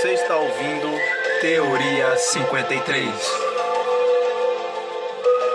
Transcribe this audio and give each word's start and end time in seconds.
Você 0.00 0.12
está 0.12 0.36
ouvindo 0.36 0.96
Teoria 1.40 2.16
53. 2.16 3.10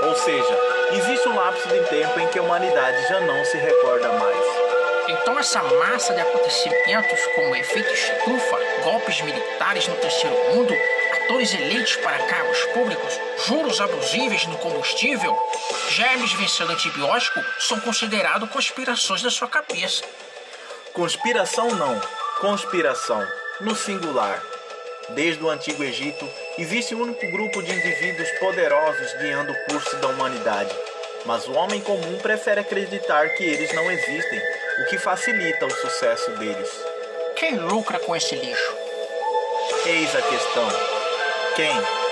Ou 0.02 0.16
seja, 0.16 0.60
existe 0.92 1.30
um 1.30 1.36
lapso 1.36 1.66
de 1.70 1.80
tempo 1.86 2.20
em 2.20 2.28
que 2.28 2.40
a 2.40 2.42
humanidade 2.42 3.08
já 3.08 3.22
não 3.22 3.46
se 3.46 3.56
recorda 3.56 4.10
mais. 4.10 4.46
Então 5.08 5.40
essa 5.40 5.64
massa 5.64 6.14
de 6.14 6.20
acontecimentos 6.20 7.26
como 7.36 7.56
efeito 7.56 7.94
estufa, 7.94 8.60
golpes 8.84 9.22
militares 9.22 9.88
no 9.88 9.96
terceiro 9.96 10.36
mundo, 10.54 10.74
atores 11.24 11.54
eleitos 11.54 11.96
para 11.96 12.26
cargos 12.26 12.62
públicos, 12.74 13.18
juros 13.48 13.80
abusíveis 13.80 14.46
no 14.48 14.58
combustível, 14.58 15.38
germes 15.88 16.34
vencendo 16.34 16.74
antibiótico 16.74 17.40
são 17.60 17.80
considerados 17.80 18.50
conspirações 18.50 19.22
da 19.22 19.30
sua 19.30 19.48
cabeça. 19.48 20.04
Conspiração 20.92 21.70
não, 21.70 21.98
conspiração, 22.42 23.26
no 23.62 23.76
singular. 23.76 24.42
Desde 25.10 25.44
o 25.44 25.50
Antigo 25.50 25.84
Egito, 25.84 26.28
existe 26.58 26.96
um 26.96 27.02
único 27.02 27.26
grupo 27.32 27.62
de 27.62 27.72
indivíduos 27.72 28.30
poderosos 28.40 29.14
guiando 29.20 29.52
o 29.52 29.66
curso 29.66 29.96
da 29.98 30.08
humanidade. 30.08 30.74
Mas 31.26 31.48
o 31.48 31.54
homem 31.54 31.82
comum 31.82 32.18
prefere 32.22 32.62
acreditar 32.62 33.30
que 33.30 33.44
eles 33.44 33.74
não 33.74 33.90
existem, 33.92 34.42
o 34.82 34.86
que 34.90 34.98
facilita 34.98 35.66
o 35.66 35.72
sucesso 35.72 36.32
deles. 36.32 36.70
Quem 37.36 37.58
lucra 37.58 38.00
com 38.00 38.16
esse 38.16 38.36
lixo? 38.36 38.76
Eis 39.86 40.16
a 40.16 40.22
questão. 40.22 40.68
Quem? 41.56 42.03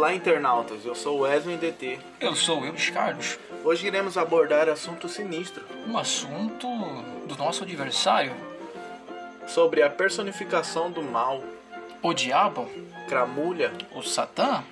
Olá, 0.00 0.14
internautas. 0.14 0.82
Eu 0.86 0.94
sou 0.94 1.18
Wesley 1.18 1.58
DT. 1.58 1.98
Eu 2.18 2.34
sou 2.34 2.64
eu, 2.64 2.72
Carlos. 2.90 3.38
Hoje 3.62 3.86
iremos 3.86 4.16
abordar 4.16 4.66
assunto 4.66 5.10
sinistro. 5.10 5.62
Um 5.86 5.98
assunto 5.98 6.66
do 7.26 7.36
nosso 7.36 7.64
adversário, 7.64 8.32
sobre 9.46 9.82
a 9.82 9.90
personificação 9.90 10.90
do 10.90 11.02
mal, 11.02 11.44
o 12.02 12.14
diabo, 12.14 12.66
cramulha, 13.10 13.74
o 13.94 14.00
Satã, 14.00 14.64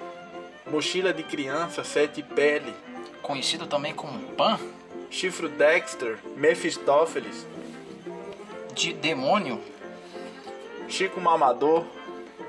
mochila 0.67 1.13
de 1.13 1.23
criança, 1.23 1.85
sete 1.85 2.23
pele, 2.23 2.75
conhecido 3.21 3.67
também 3.67 3.95
como 3.95 4.19
Pan, 4.31 4.59
chifro 5.11 5.51
Dexter, 5.51 6.19
Mefistófeles, 6.39 7.47
de 8.73 8.95
demônio, 8.95 9.61
Chico 10.89 11.21
Mamador, 11.21 11.85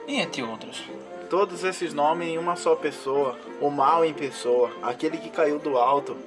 e 0.08 0.16
entre 0.16 0.42
outros. 0.42 0.82
Todos 1.30 1.64
esses 1.64 1.94
nomes 1.94 2.28
em 2.28 2.38
uma 2.38 2.56
só 2.56 2.76
pessoa, 2.76 3.38
o 3.62 3.70
mal 3.70 4.04
em 4.04 4.14
pessoa, 4.14 4.72
aquele 4.82 5.18
que 5.18 5.30
caiu 5.30 5.60
do 5.60 5.78
alto. 5.78 6.18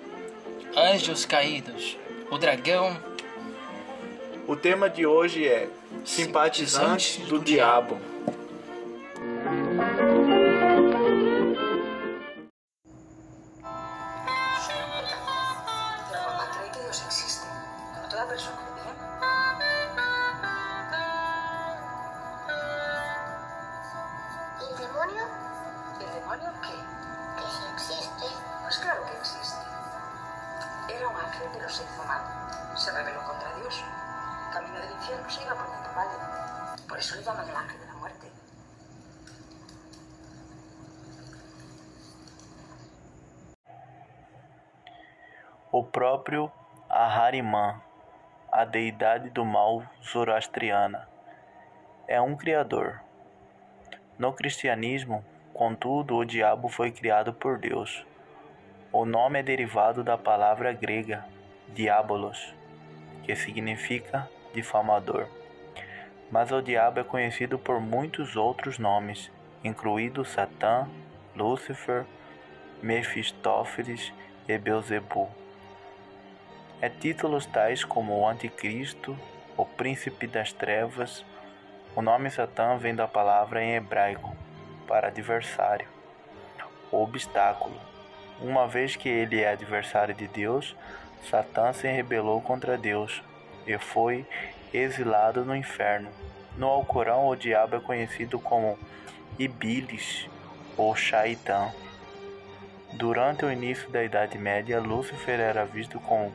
Anjos 0.76 1.26
caídos, 1.26 1.96
o 2.30 2.38
dragão, 2.38 2.96
O 4.44 4.56
tema 4.56 4.90
de 4.90 5.06
hoje 5.06 5.46
é 5.46 5.68
Simpatizantes 6.04 7.18
do 7.28 7.38
Diabo. 7.38 7.94
La 7.94 8.11
ángel, 31.32 31.48
pero 31.52 31.68
se 31.68 31.82
hizo 31.84 32.04
mal. 32.04 32.20
Se 32.76 32.92
rebeló 32.92 33.22
contra 33.24 33.54
Dios. 33.56 33.84
Camino 34.52 34.78
del 34.78 34.92
infierno 34.92 35.30
se 35.30 35.42
iba 35.42 35.54
poniendo 35.54 35.88
pálido. 35.94 36.86
Por 36.88 36.98
eso 36.98 37.16
le 37.16 37.22
llaman 37.22 37.48
el 37.48 37.56
ángel 37.56 37.80
de 37.80 37.86
la 37.86 37.94
muerte. 37.94 38.26
O 45.70 45.84
próprio 45.84 46.52
Ahariman, 46.90 47.82
a 48.50 48.66
deidade 48.66 49.30
do 49.30 49.44
mal 49.44 49.88
zoroastriana, 50.02 51.08
é 52.06 52.20
um 52.20 52.36
criador. 52.36 53.00
No 54.18 54.34
cristianismo, 54.34 55.24
contudo, 55.54 56.16
o 56.16 56.26
diabo 56.26 56.68
foi 56.68 56.92
criado 56.92 57.32
por 57.32 57.58
Deus. 57.58 58.04
O 58.94 59.06
nome 59.06 59.38
é 59.38 59.42
derivado 59.42 60.04
da 60.04 60.18
palavra 60.18 60.70
grega 60.70 61.24
diabolos, 61.68 62.52
que 63.24 63.34
significa 63.34 64.28
difamador. 64.52 65.28
Mas 66.30 66.52
o 66.52 66.60
diabo 66.60 67.00
é 67.00 67.04
conhecido 67.04 67.58
por 67.58 67.80
muitos 67.80 68.36
outros 68.36 68.78
nomes, 68.78 69.30
incluído 69.64 70.26
Satã, 70.26 70.86
Lúcifer, 71.34 72.04
Mefistófeles 72.82 74.12
e 74.46 74.58
Beuzebu. 74.58 75.26
É 76.78 76.90
títulos 76.90 77.46
tais 77.46 77.82
como 77.82 78.18
o 78.18 78.28
Anticristo, 78.28 79.16
o 79.56 79.64
Príncipe 79.64 80.26
das 80.26 80.52
Trevas. 80.52 81.24
O 81.96 82.02
nome 82.02 82.30
Satã 82.30 82.76
vem 82.76 82.94
da 82.94 83.08
palavra 83.08 83.64
em 83.64 83.74
hebraico 83.74 84.36
para 84.86 85.08
adversário, 85.08 85.88
obstáculo. 86.90 87.91
Uma 88.40 88.66
vez 88.66 88.96
que 88.96 89.08
ele 89.08 89.40
é 89.40 89.50
adversário 89.50 90.14
de 90.14 90.26
Deus, 90.26 90.74
Satã 91.30 91.72
se 91.72 91.86
rebelou 91.86 92.40
contra 92.40 92.76
Deus 92.76 93.22
e 93.66 93.78
foi 93.78 94.26
exilado 94.72 95.44
no 95.44 95.54
inferno. 95.54 96.10
No 96.56 96.66
Alcorão, 96.66 97.28
o 97.28 97.36
diabo 97.36 97.76
é 97.76 97.80
conhecido 97.80 98.38
como 98.38 98.78
Ibilis 99.38 100.28
ou 100.76 100.94
Shaitã. 100.96 101.70
Durante 102.92 103.44
o 103.44 103.50
início 103.50 103.88
da 103.90 104.02
Idade 104.02 104.36
Média, 104.36 104.80
Lúcifer 104.80 105.40
era 105.40 105.64
visto 105.64 105.98
como 106.00 106.32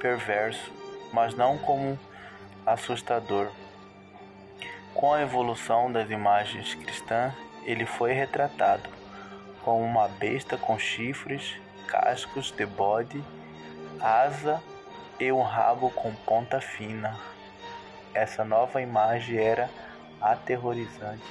perverso, 0.00 0.72
mas 1.12 1.34
não 1.34 1.58
como 1.58 1.98
assustador. 2.64 3.48
Com 4.94 5.12
a 5.12 5.22
evolução 5.22 5.92
das 5.92 6.10
imagens 6.10 6.74
cristãs, 6.74 7.34
ele 7.64 7.84
foi 7.84 8.12
retratado 8.12 8.97
como 9.68 9.84
uma 9.84 10.08
besta 10.08 10.56
com 10.56 10.78
chifres, 10.78 11.54
cascos 11.86 12.50
de 12.50 12.64
bode, 12.64 13.22
asa 14.00 14.62
e 15.20 15.30
um 15.30 15.42
rabo 15.42 15.90
com 15.90 16.10
ponta 16.24 16.58
fina. 16.58 17.20
Essa 18.14 18.46
nova 18.46 18.80
imagem 18.80 19.36
era 19.36 19.68
aterrorizante. 20.22 21.22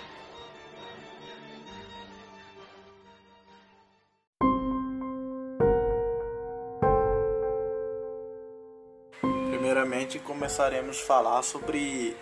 Primeiramente 9.49 10.19
começaremos 10.19 11.01
a 11.01 11.05
falar 11.07 11.41
sobre 11.41 12.15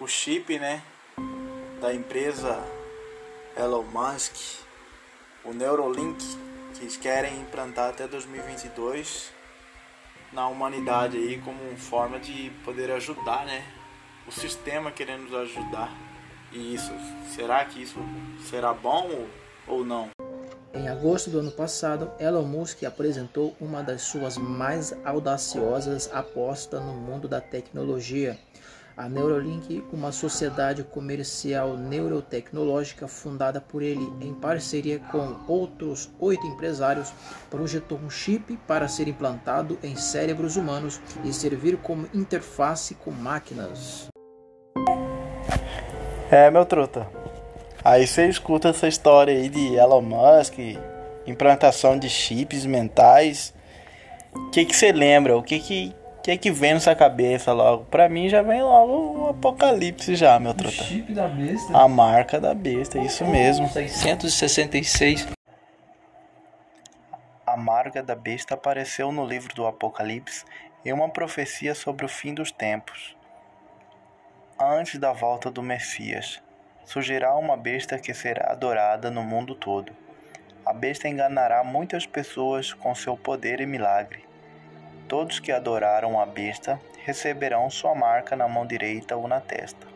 o 0.00 0.08
chip, 0.08 0.58
né, 0.58 0.82
da 1.78 1.92
empresa 1.92 2.58
Elon 3.54 3.82
Musk, 3.82 4.62
o 5.44 5.52
Neuralink, 5.52 6.24
que 6.74 6.82
eles 6.82 6.96
querem 6.96 7.40
implantar 7.40 7.90
até 7.90 8.06
2022 8.06 9.30
na 10.32 10.48
humanidade 10.48 11.16
aí 11.16 11.40
como 11.40 11.76
forma 11.76 12.18
de 12.18 12.50
poder 12.64 12.90
ajudar, 12.92 13.44
né, 13.44 13.64
o 14.26 14.32
sistema 14.32 14.90
querendo 14.90 15.24
nos 15.24 15.34
ajudar. 15.34 15.92
E 16.52 16.74
isso, 16.74 16.92
será 17.34 17.64
que 17.64 17.82
isso 17.82 17.98
será 18.48 18.72
bom 18.72 19.26
ou 19.66 19.84
não? 19.84 20.10
Em 20.74 20.88
agosto 20.88 21.28
do 21.28 21.38
ano 21.38 21.52
passado, 21.52 22.10
Elon 22.18 22.44
Musk 22.44 22.84
apresentou 22.84 23.54
uma 23.60 23.82
das 23.82 24.02
suas 24.02 24.38
mais 24.38 24.94
audaciosas 25.04 26.10
apostas 26.12 26.82
no 26.82 26.94
mundo 26.94 27.28
da 27.28 27.40
tecnologia. 27.40 28.38
A 28.96 29.08
Neuralink, 29.08 29.82
uma 29.90 30.12
sociedade 30.12 30.82
comercial 30.82 31.76
neurotecnológica 31.78 33.08
fundada 33.08 33.60
por 33.60 33.82
ele 33.82 34.12
em 34.20 34.34
parceria 34.34 34.98
com 35.10 35.36
outros 35.48 36.10
oito 36.20 36.46
empresários, 36.46 37.12
projetou 37.48 37.98
um 37.98 38.10
chip 38.10 38.58
para 38.66 38.88
ser 38.88 39.08
implantado 39.08 39.78
em 39.82 39.96
cérebros 39.96 40.56
humanos 40.56 41.00
e 41.24 41.32
servir 41.32 41.78
como 41.78 42.06
interface 42.12 42.94
com 42.94 43.10
máquinas. 43.10 44.08
É, 46.30 46.50
meu 46.50 46.66
truta. 46.66 47.08
Aí 47.84 48.06
você 48.06 48.28
escuta 48.28 48.68
essa 48.68 48.86
história 48.86 49.34
aí 49.34 49.48
de 49.48 49.74
Elon 49.74 50.02
Musk, 50.02 50.58
implantação 51.26 51.98
de 51.98 52.08
chips 52.10 52.66
mentais. 52.66 53.54
O 54.34 54.50
que 54.50 54.64
que 54.66 54.76
você 54.76 54.92
lembra? 54.92 55.36
O 55.36 55.42
que 55.42 55.58
que 55.58 55.94
que 56.22 56.36
que 56.38 56.50
vem 56.50 56.74
na 56.74 56.80
sua 56.80 56.94
cabeça 56.94 57.52
logo? 57.52 57.84
Pra 57.86 58.08
mim 58.08 58.28
já 58.28 58.42
vem 58.42 58.62
logo 58.62 58.92
o 59.24 59.28
apocalipse 59.30 60.14
já, 60.14 60.38
meu 60.38 60.52
O 60.52 60.54
truta. 60.54 60.84
chip 60.84 61.12
da 61.12 61.26
besta. 61.28 61.76
A 61.76 61.88
marca 61.88 62.40
da 62.40 62.54
besta, 62.54 62.98
isso 62.98 63.24
mesmo. 63.24 63.68
666. 63.68 65.28
A 67.46 67.56
marca 67.56 68.02
da 68.02 68.14
besta 68.14 68.54
apareceu 68.54 69.10
no 69.12 69.26
livro 69.26 69.54
do 69.54 69.66
Apocalipse 69.66 70.44
em 70.84 70.92
uma 70.92 71.08
profecia 71.08 71.74
sobre 71.74 72.04
o 72.06 72.08
fim 72.08 72.32
dos 72.32 72.50
tempos. 72.50 73.16
Antes 74.58 74.98
da 74.98 75.12
volta 75.12 75.50
do 75.50 75.62
Messias, 75.62 76.40
surgirá 76.84 77.34
uma 77.34 77.56
besta 77.56 77.98
que 77.98 78.14
será 78.14 78.52
adorada 78.52 79.10
no 79.10 79.22
mundo 79.22 79.54
todo. 79.54 79.92
A 80.64 80.72
besta 80.72 81.08
enganará 81.08 81.64
muitas 81.64 82.06
pessoas 82.06 82.72
com 82.72 82.94
seu 82.94 83.16
poder 83.16 83.60
e 83.60 83.66
milagre. 83.66 84.24
Todos 85.12 85.38
que 85.38 85.52
adoraram 85.52 86.18
a 86.18 86.24
besta 86.24 86.80
receberão 87.04 87.68
sua 87.68 87.94
marca 87.94 88.34
na 88.34 88.48
mão 88.48 88.66
direita 88.66 89.14
ou 89.14 89.28
na 89.28 89.42
testa. 89.42 89.86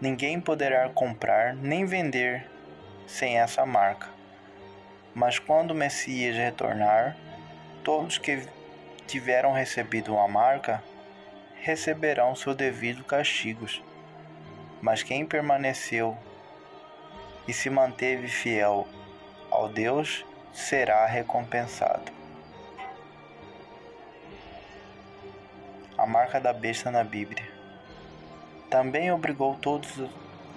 Ninguém 0.00 0.40
poderá 0.40 0.88
comprar 0.88 1.54
nem 1.54 1.84
vender 1.84 2.50
sem 3.06 3.38
essa 3.38 3.66
marca. 3.66 4.08
Mas 5.14 5.38
quando 5.38 5.72
o 5.72 5.74
Messias 5.74 6.34
retornar, 6.34 7.14
todos 7.84 8.16
que 8.16 8.48
tiveram 9.06 9.52
recebido 9.52 10.14
uma 10.14 10.26
marca 10.26 10.82
receberão 11.60 12.34
seus 12.34 12.56
devidos 12.56 13.04
castigos. 13.04 13.84
Mas 14.80 15.02
quem 15.02 15.26
permaneceu 15.26 16.16
e 17.46 17.52
se 17.52 17.68
manteve 17.68 18.28
fiel 18.28 18.88
ao 19.50 19.68
Deus 19.68 20.24
será 20.54 21.04
recompensado. 21.04 22.19
A 26.00 26.06
marca 26.06 26.40
da 26.40 26.50
besta 26.50 26.90
na 26.90 27.04
Bíblia. 27.04 27.46
Também 28.70 29.12
obrigou 29.12 29.56
todos, 29.56 30.00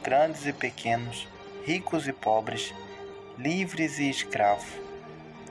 grandes 0.01 0.45
e 0.45 0.54
pequenos, 0.54 1.28
ricos 1.66 2.07
e 2.07 2.13
pobres, 2.13 2.74
livres 3.38 4.00
e 4.00 4.10
escravos, 4.10 4.72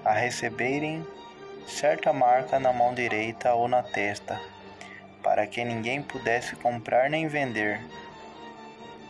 a 0.03 0.15
receberem 0.15 1.07
certa 1.67 2.11
marca 2.11 2.59
na 2.59 2.73
mão 2.73 2.95
direita 2.95 3.53
ou 3.53 3.69
na 3.69 3.83
testa, 3.83 4.41
para 5.23 5.47
que 5.47 5.63
ninguém 5.63 6.03
pudesse 6.03 6.57
comprar 6.57 7.11
nem 7.11 7.29
vender, 7.29 7.79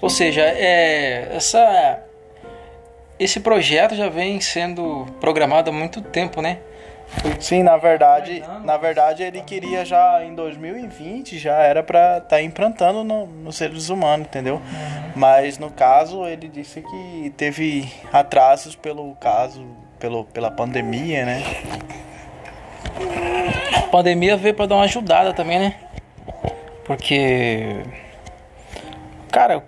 Ou 0.00 0.08
seja, 0.08 0.40
é, 0.40 1.36
essa, 1.36 2.02
esse 3.18 3.40
projeto 3.40 3.94
já 3.94 4.08
vem 4.08 4.40
sendo 4.40 5.04
programado 5.20 5.68
há 5.70 5.72
muito 5.72 6.00
tempo, 6.00 6.40
né? 6.40 6.62
Sim, 7.38 7.62
na 7.62 7.76
verdade, 7.76 8.42
na 8.64 8.76
verdade 8.76 9.22
ele 9.22 9.42
queria 9.42 9.84
já 9.84 10.24
em 10.24 10.34
2020 10.34 11.38
já 11.38 11.56
era 11.56 11.82
para 11.82 12.18
estar 12.18 12.28
tá 12.28 12.42
implantando 12.42 13.04
no, 13.04 13.26
nos 13.26 13.56
seres 13.56 13.88
humanos, 13.88 14.26
entendeu? 14.26 14.60
Mas 15.14 15.58
no 15.58 15.70
caso 15.70 16.24
ele 16.26 16.48
disse 16.48 16.80
que 16.82 17.30
teve 17.36 17.92
atrasos 18.12 18.74
pelo 18.74 19.14
caso, 19.16 19.66
pelo, 19.98 20.24
pela 20.24 20.50
pandemia, 20.50 21.24
né? 21.24 21.42
A 23.76 23.82
pandemia 23.88 24.36
veio 24.36 24.54
para 24.54 24.66
dar 24.66 24.76
uma 24.76 24.84
ajudada 24.84 25.32
também, 25.32 25.58
né? 25.58 25.74
Porque 26.84 27.82
cara, 29.30 29.62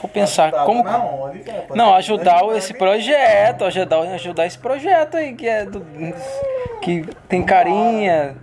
vou 0.00 0.10
pensar 0.12 0.52
como 0.64 0.84
não 1.74 1.94
ajudar 1.94 2.44
esse 2.56 2.74
projeto, 2.74 3.64
ajudar 3.64 4.00
ajudar 4.14 4.46
esse 4.46 4.58
projeto 4.58 5.16
aí 5.16 5.34
que 5.34 5.48
é 5.48 5.64
do 5.64 5.80
que 6.84 7.02
tem 7.26 7.42
carinha, 7.42 8.36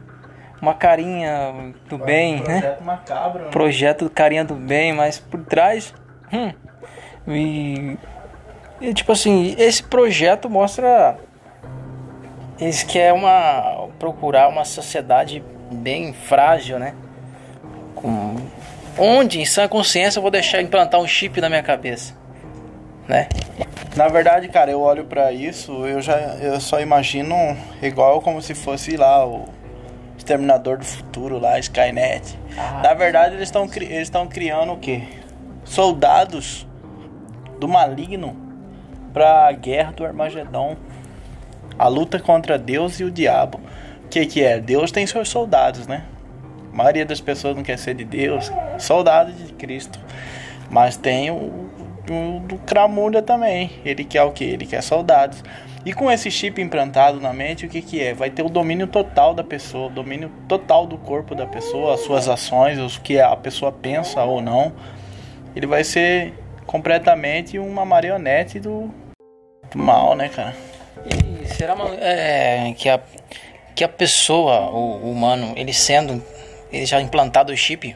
uma 0.60 0.74
carinha 0.74 1.74
do 1.88 1.98
bem, 2.00 2.42
né? 2.42 2.76
Macabro, 2.82 3.44
né? 3.44 3.50
Projeto 3.52 4.10
carinha 4.10 4.44
do 4.44 4.56
bem, 4.56 4.92
mas 4.94 5.20
por 5.20 5.46
trás, 5.46 5.94
hum, 6.34 6.52
e, 7.28 7.98
e 8.82 8.94
tipo 8.96 9.12
assim, 9.12 9.56
esse 9.60 9.84
projeto 9.84 10.50
mostra 10.50 11.18
eles 12.60 12.82
querem 12.82 13.14
uma 13.14 13.88
procurar 14.00 14.48
uma 14.48 14.66
sociedade 14.66 15.44
bem 15.72 16.12
frágil, 16.12 16.80
né? 16.80 16.96
Com 17.94 18.38
onde 18.98 19.40
em 19.40 19.46
sã 19.46 19.68
consciência 19.68 20.18
eu 20.18 20.22
vou 20.24 20.32
deixar 20.32 20.64
implantar 20.64 21.00
um 21.00 21.08
chip 21.08 21.40
na 21.40 21.48
minha 21.48 21.62
cabeça, 21.62 22.16
né? 23.08 23.28
Na 23.96 24.08
verdade, 24.08 24.48
cara, 24.48 24.72
eu 24.72 24.82
olho 24.82 25.06
para 25.06 25.32
isso, 25.32 25.86
eu 25.86 26.02
já 26.02 26.18
eu 26.42 26.60
só 26.60 26.80
imagino 26.80 27.36
igual 27.82 28.22
como 28.22 28.42
se 28.42 28.56
fosse 28.56 28.96
lá 28.96 29.26
o 29.26 29.46
Exterminador 30.18 30.78
do 30.78 30.86
Futuro 30.86 31.40
lá, 31.40 31.60
Skynet. 31.60 32.40
Ah, 32.58 32.82
Na 32.84 32.94
verdade, 32.94 33.36
eles 33.36 33.50
estão 33.50 33.68
eles 33.76 34.04
estão 34.04 34.28
criando 34.28 34.74
o 34.74 34.78
quê? 34.78 35.04
Soldados 35.66 36.66
do 37.60 37.68
maligno 37.68 38.36
para 39.14 39.48
a 39.48 39.52
guerra 39.52 39.92
do 39.92 40.06
Armagedon. 40.06 40.78
A 41.78 41.88
luta 41.88 42.20
contra 42.20 42.58
Deus 42.58 43.00
e 43.00 43.04
o 43.04 43.12
diabo. 43.12 43.60
O 44.06 44.08
que 44.08 44.26
que 44.26 44.44
é? 44.44 44.60
Deus 44.60 44.92
tem 44.92 45.06
seus 45.08 45.30
soldados, 45.30 45.88
né? 45.88 46.04
A 46.72 46.76
maioria 46.76 47.06
das 47.06 47.20
pessoas 47.20 47.56
não 47.56 47.64
quer 47.64 47.78
ser 47.78 47.96
de 47.96 48.06
Deus, 48.06 48.52
soldado 48.78 49.32
de 49.34 49.52
Cristo. 49.54 50.00
Mas 50.70 50.96
tem 50.96 51.30
o, 51.32 51.61
o 52.12 52.40
do 52.40 52.58
Cramulha 52.58 53.22
também. 53.22 53.72
Ele 53.86 54.04
quer 54.04 54.24
o 54.24 54.32
que? 54.32 54.44
Ele 54.44 54.66
quer 54.66 54.82
soldados. 54.84 55.44
E 55.84 55.94
com 55.94 56.12
esse 56.12 56.30
chip 56.30 56.62
implantado 56.62 57.20
na 57.20 57.34
mente, 57.34 57.66
o 57.66 57.70
que, 57.70 57.82
que 57.82 58.02
é? 58.02 58.14
Vai 58.14 58.30
ter 58.30 58.44
o 58.44 58.50
domínio 58.50 58.86
total 58.86 59.34
da 59.34 59.44
pessoa, 59.44 59.88
o 59.88 59.90
domínio 59.90 60.32
total 60.48 60.86
do 60.86 60.98
corpo 60.98 61.34
da 61.34 61.48
pessoa, 61.48 61.96
as 61.96 62.02
suas 62.02 62.28
ações, 62.28 62.78
o 62.80 63.02
que 63.02 63.20
a 63.20 63.36
pessoa 63.36 63.72
pensa 63.72 64.24
ou 64.24 64.42
não. 64.42 64.74
Ele 65.56 65.66
vai 65.66 65.84
ser 65.84 66.34
completamente 66.68 67.58
uma 67.58 67.84
marionete 67.84 68.60
do, 68.60 68.92
do 69.72 69.78
mal, 69.78 70.16
né, 70.16 70.30
cara? 70.30 70.56
E 71.06 71.48
será 71.48 71.76
é, 72.00 72.74
que, 72.78 72.88
a, 72.88 73.00
que 73.76 73.84
a 73.84 73.90
pessoa, 73.90 74.70
o, 74.70 75.06
o 75.06 75.12
humano, 75.12 75.54
ele 75.56 75.74
sendo, 75.74 76.24
ele 76.72 76.86
já 76.86 77.02
implantado 77.02 77.52
o 77.52 77.58
chip, 77.58 77.96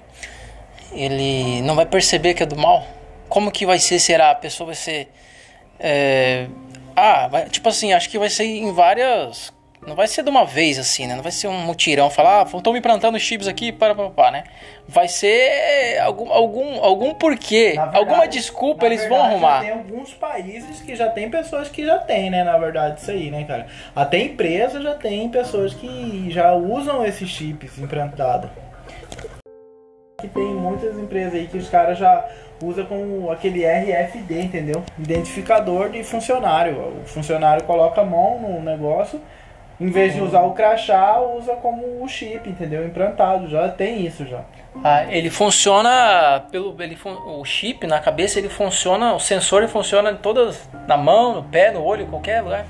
ele 0.91 1.61
não 1.61 1.75
vai 1.75 1.85
perceber 1.85 2.33
que 2.33 2.41
é 2.41 2.45
do 2.47 2.57
mal? 2.57 2.94
Como 3.35 3.51
que 3.51 3.65
vai 3.65 3.79
ser, 3.79 3.99
será? 3.99 4.31
A 4.31 4.35
pessoa 4.35 4.67
vai 4.67 4.75
ser... 4.75 5.09
É, 5.77 6.47
ah, 6.95 7.27
vai, 7.27 7.49
tipo 7.49 7.67
assim, 7.67 7.91
acho 7.91 8.09
que 8.09 8.17
vai 8.17 8.29
ser 8.29 8.45
em 8.45 8.71
várias... 8.71 9.51
Não 9.85 9.93
vai 9.93 10.07
ser 10.07 10.23
de 10.23 10.29
uma 10.29 10.45
vez 10.45 10.79
assim, 10.79 11.05
né? 11.05 11.15
Não 11.15 11.21
vai 11.21 11.33
ser 11.33 11.49
um 11.49 11.59
mutirão, 11.59 12.09
falar, 12.09 12.43
ah, 12.43 12.57
estão 12.57 12.71
me 12.71 12.79
implantando 12.79 13.19
chips 13.19 13.45
aqui, 13.45 13.73
para, 13.73 13.93
para, 13.93 14.09
para, 14.09 14.31
né? 14.31 14.43
Vai 14.87 15.09
ser 15.09 15.99
algum, 15.99 16.31
algum, 16.31 16.81
algum 16.81 17.13
porquê, 17.13 17.73
verdade, 17.75 17.97
alguma 17.97 18.25
desculpa 18.25 18.85
eles 18.85 19.01
verdade, 19.01 19.21
vão 19.21 19.29
arrumar. 19.29 19.59
Tem 19.59 19.71
alguns 19.71 20.13
países 20.13 20.79
que 20.79 20.95
já 20.95 21.09
tem 21.09 21.29
pessoas 21.29 21.67
que 21.67 21.85
já 21.85 21.99
tem, 21.99 22.29
né? 22.29 22.41
Na 22.41 22.57
verdade, 22.57 23.01
isso 23.01 23.11
aí, 23.11 23.29
né, 23.29 23.43
cara? 23.43 23.67
Até 23.93 24.19
empresa 24.19 24.81
já 24.81 24.95
tem 24.95 25.27
pessoas 25.27 25.73
que 25.73 26.27
já 26.29 26.53
usam 26.53 27.05
esses 27.05 27.29
chips 27.29 27.77
implantados. 27.77 28.49
Que 30.25 30.39
tem 30.39 30.55
muitas 30.55 30.97
empresas 30.97 31.35
aí 31.35 31.47
que 31.47 31.57
os 31.57 31.69
caras 31.69 31.99
já 31.99 32.25
usa 32.63 32.83
com 32.83 33.29
aquele 33.31 33.63
RFD, 33.63 34.41
entendeu? 34.41 34.83
Identificador 34.97 35.89
de 35.89 36.03
funcionário. 36.03 36.95
O 37.03 37.07
funcionário 37.07 37.63
coloca 37.63 38.01
a 38.01 38.05
mão 38.05 38.39
no 38.39 38.61
negócio, 38.61 39.21
em 39.79 39.89
vez 39.89 40.15
de 40.15 40.21
usar 40.21 40.41
o 40.41 40.53
crachá, 40.53 41.19
usa 41.19 41.53
como 41.55 42.03
o 42.03 42.07
chip, 42.07 42.49
entendeu? 42.49 42.85
Implantado, 42.85 43.47
já 43.47 43.69
tem 43.69 44.05
isso 44.05 44.25
já. 44.25 44.41
Ah, 44.83 45.05
ele 45.09 45.29
funciona 45.29 46.43
pelo 46.51 46.75
ele 46.81 46.97
o 47.03 47.45
chip 47.45 47.85
na 47.85 47.99
cabeça, 47.99 48.39
ele 48.39 48.49
funciona, 48.49 49.13
o 49.13 49.19
sensor 49.19 49.61
ele 49.61 49.71
funciona 49.71 50.11
em 50.11 50.17
todas 50.17 50.67
na 50.87 50.97
mão, 50.97 51.35
no 51.35 51.43
pé, 51.43 51.71
no 51.71 51.83
olho, 51.83 52.07
qualquer 52.07 52.41
lugar. 52.41 52.65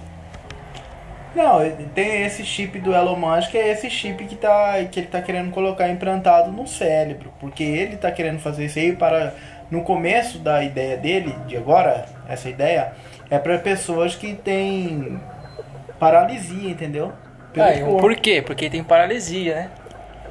Não, 1.35 1.59
tem 1.93 2.23
esse 2.23 2.45
chip 2.45 2.79
do 2.79 2.93
Elon 2.93 3.17
Musk, 3.17 3.51
que 3.51 3.57
é 3.57 3.69
esse 3.71 3.89
chip 3.89 4.25
que, 4.25 4.35
tá, 4.35 4.83
que 4.89 5.01
ele 5.01 5.07
tá 5.07 5.21
querendo 5.21 5.51
colocar 5.51 5.89
implantado 5.89 6.51
no 6.51 6.65
cérebro, 6.65 7.33
porque 7.39 7.63
ele 7.63 7.97
tá 7.97 8.11
querendo 8.11 8.39
fazer 8.39 8.65
isso 8.65 8.79
aí 8.79 8.95
para 8.95 9.33
no 9.69 9.83
começo 9.83 10.39
da 10.39 10.63
ideia 10.63 10.95
dele, 10.95 11.35
de 11.45 11.57
agora, 11.57 12.05
essa 12.27 12.49
ideia, 12.49 12.93
é 13.29 13.37
para 13.37 13.57
pessoas 13.59 14.15
que 14.15 14.33
têm 14.35 15.19
paralisia, 15.99 16.69
entendeu? 16.69 17.13
pelo 17.53 17.63
Ah, 17.67 17.79
corpo. 17.79 17.97
por 17.97 18.15
quê? 18.15 18.41
Porque 18.41 18.69
tem 18.69 18.83
paralisia, 18.83 19.55
né? 19.55 19.71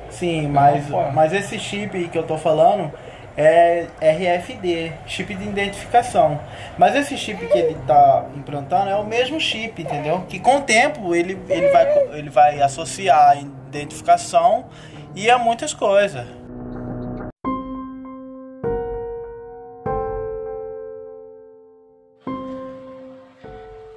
Sim, 0.09 0.49
mas, 0.49 0.85
mas 1.13 1.33
esse 1.33 1.59
chip 1.59 2.09
que 2.09 2.17
eu 2.19 2.23
tô 2.27 2.39
falando 2.39 2.93
é 3.37 3.87
RFD, 4.01 4.93
chip 5.07 5.35
de 5.35 5.45
identificação. 5.45 6.41
Mas 6.79 6.95
esse 6.95 7.17
chip 7.17 7.47
que 7.47 7.59
ele 7.59 7.77
tá 7.87 8.29
implantando 8.35 8.91
é 8.91 8.97
o 8.97 9.05
mesmo 9.05 9.41
chip, 9.41 9.83
entendeu? 9.83 10.25
Que 10.29 10.39
com 10.39 10.59
o 10.59 10.63
tempo 10.63 11.15
ele, 11.15 11.39
ele, 11.49 11.69
vai, 11.69 11.99
ele 12.19 12.31
vai 12.31 12.61
associar 12.61 13.31
a 13.31 13.37
identificação 13.37 14.69
e 15.15 15.31
a 15.31 15.39
muitas 15.39 15.75
coisas. 15.75 16.27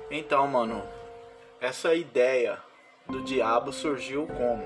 Então, 0.10 0.48
mano, 0.48 0.82
essa 1.62 1.94
ideia 1.94 2.58
do 3.08 3.24
diabo 3.24 3.72
surgiu 3.72 4.28
como? 4.28 4.64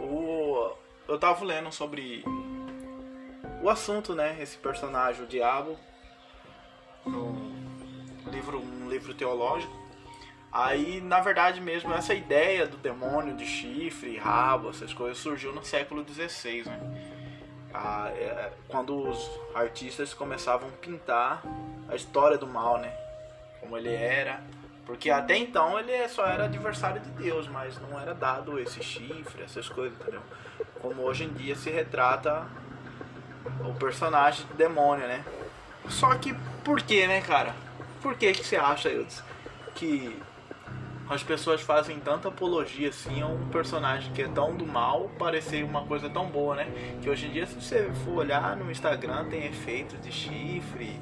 O, 0.00 0.72
eu 1.08 1.18
tava 1.18 1.44
lendo 1.44 1.70
sobre 1.70 2.24
o 3.64 3.70
assunto, 3.70 4.14
né? 4.14 4.36
Esse 4.40 4.58
personagem, 4.58 5.24
o 5.24 5.26
diabo, 5.26 5.78
no 7.06 7.34
livro, 8.30 8.60
um 8.60 8.90
livro 8.90 9.14
teológico. 9.14 9.72
Aí, 10.52 11.00
na 11.00 11.20
verdade 11.20 11.62
mesmo, 11.62 11.92
essa 11.94 12.12
ideia 12.12 12.66
do 12.66 12.76
demônio 12.76 13.34
de 13.34 13.46
chifre, 13.46 14.18
rabo, 14.18 14.68
essas 14.68 14.92
coisas, 14.92 15.16
surgiu 15.16 15.52
no 15.54 15.64
século 15.64 16.04
XVI, 16.06 16.64
né? 16.66 17.14
É, 17.74 18.52
quando 18.68 19.08
os 19.08 19.30
artistas 19.54 20.12
começavam 20.12 20.68
a 20.68 20.72
pintar 20.72 21.42
a 21.88 21.96
história 21.96 22.36
do 22.36 22.46
mal, 22.46 22.76
né? 22.78 22.92
Como 23.60 23.78
ele 23.78 23.92
era. 23.94 24.42
Porque 24.84 25.10
até 25.10 25.38
então 25.38 25.78
ele 25.78 26.06
só 26.08 26.26
era 26.26 26.44
adversário 26.44 27.00
de 27.00 27.10
Deus, 27.12 27.48
mas 27.48 27.80
não 27.80 27.98
era 27.98 28.14
dado 28.14 28.58
esse 28.58 28.82
chifre, 28.82 29.42
essas 29.42 29.70
coisas, 29.70 29.98
entendeu? 29.98 30.20
Como 30.82 31.02
hoje 31.02 31.24
em 31.24 31.32
dia 31.32 31.56
se 31.56 31.70
retrata 31.70 32.46
o 33.64 33.74
personagem 33.74 34.46
do 34.46 34.54
demônio, 34.54 35.06
né? 35.06 35.24
Só 35.88 36.14
que 36.14 36.34
por 36.64 36.80
que, 36.80 37.06
né, 37.06 37.20
cara? 37.20 37.54
Por 38.00 38.16
que 38.16 38.32
que 38.32 38.44
você 38.44 38.56
acha, 38.56 38.88
Eudes, 38.88 39.22
que 39.74 40.20
as 41.08 41.22
pessoas 41.22 41.60
fazem 41.60 41.98
tanta 42.00 42.28
apologia 42.28 42.88
assim 42.88 43.20
a 43.20 43.26
um 43.26 43.48
personagem 43.48 44.12
que 44.12 44.22
é 44.22 44.28
tão 44.28 44.56
do 44.56 44.66
mal 44.66 45.10
parecer 45.18 45.62
uma 45.62 45.84
coisa 45.84 46.08
tão 46.08 46.26
boa, 46.26 46.56
né? 46.56 46.66
Que 47.02 47.10
hoje 47.10 47.26
em 47.26 47.30
dia, 47.30 47.46
se 47.46 47.54
você 47.54 47.90
for 48.04 48.16
olhar 48.16 48.56
no 48.56 48.70
Instagram, 48.70 49.26
tem 49.26 49.46
efeitos 49.46 50.00
de 50.00 50.10
chifre, 50.10 50.98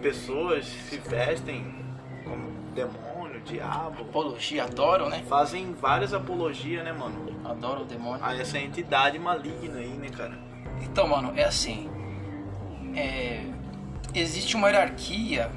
pessoas 0.00 0.64
se 0.64 0.96
vestem 0.98 1.84
como 2.24 2.50
demônio, 2.74 3.40
diabo, 3.42 4.02
Apologia, 4.02 4.64
adoram, 4.64 5.08
né? 5.08 5.22
fazem 5.28 5.74
várias 5.74 6.14
apologias, 6.14 6.82
né, 6.82 6.92
mano? 6.92 7.40
Adoram 7.44 7.82
o 7.82 7.84
demônio. 7.84 8.24
A 8.24 8.34
essa 8.34 8.58
entidade 8.58 9.18
maligna 9.18 9.78
aí, 9.78 9.88
né, 9.88 10.08
cara? 10.08 10.38
Então, 10.82 11.08
mano, 11.08 11.32
é 11.36 11.44
assim. 11.44 11.90
É, 12.94 13.44
existe 14.14 14.56
uma 14.56 14.68
hierarquia. 14.68 15.50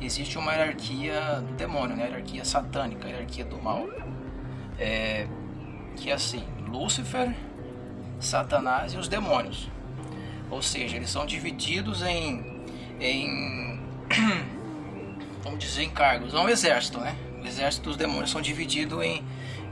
Existe 0.00 0.36
uma 0.38 0.52
hierarquia 0.52 1.42
do 1.46 1.54
demônio, 1.54 1.96
né? 1.96 2.04
Hierarquia 2.04 2.44
satânica, 2.44 3.08
hierarquia 3.08 3.44
do 3.44 3.60
mal. 3.60 3.88
É, 4.78 5.26
que 5.96 6.10
é 6.10 6.14
assim, 6.14 6.44
Lúcifer, 6.68 7.34
Satanás 8.20 8.92
e 8.92 8.98
os 8.98 9.08
demônios. 9.08 9.68
Ou 10.50 10.62
seja, 10.62 10.96
eles 10.96 11.10
são 11.10 11.26
divididos 11.26 12.02
em, 12.02 12.62
em 13.00 13.80
vamos 15.42 15.58
dizer, 15.58 15.82
em 15.82 15.90
cargos. 15.90 16.34
É 16.34 16.38
um 16.38 16.48
exército, 16.48 16.98
né? 16.98 17.16
O 17.42 17.46
exército 17.46 17.88
dos 17.88 17.96
demônios 17.96 18.30
são 18.30 18.40
divididos 18.40 19.02
em, 19.02 19.24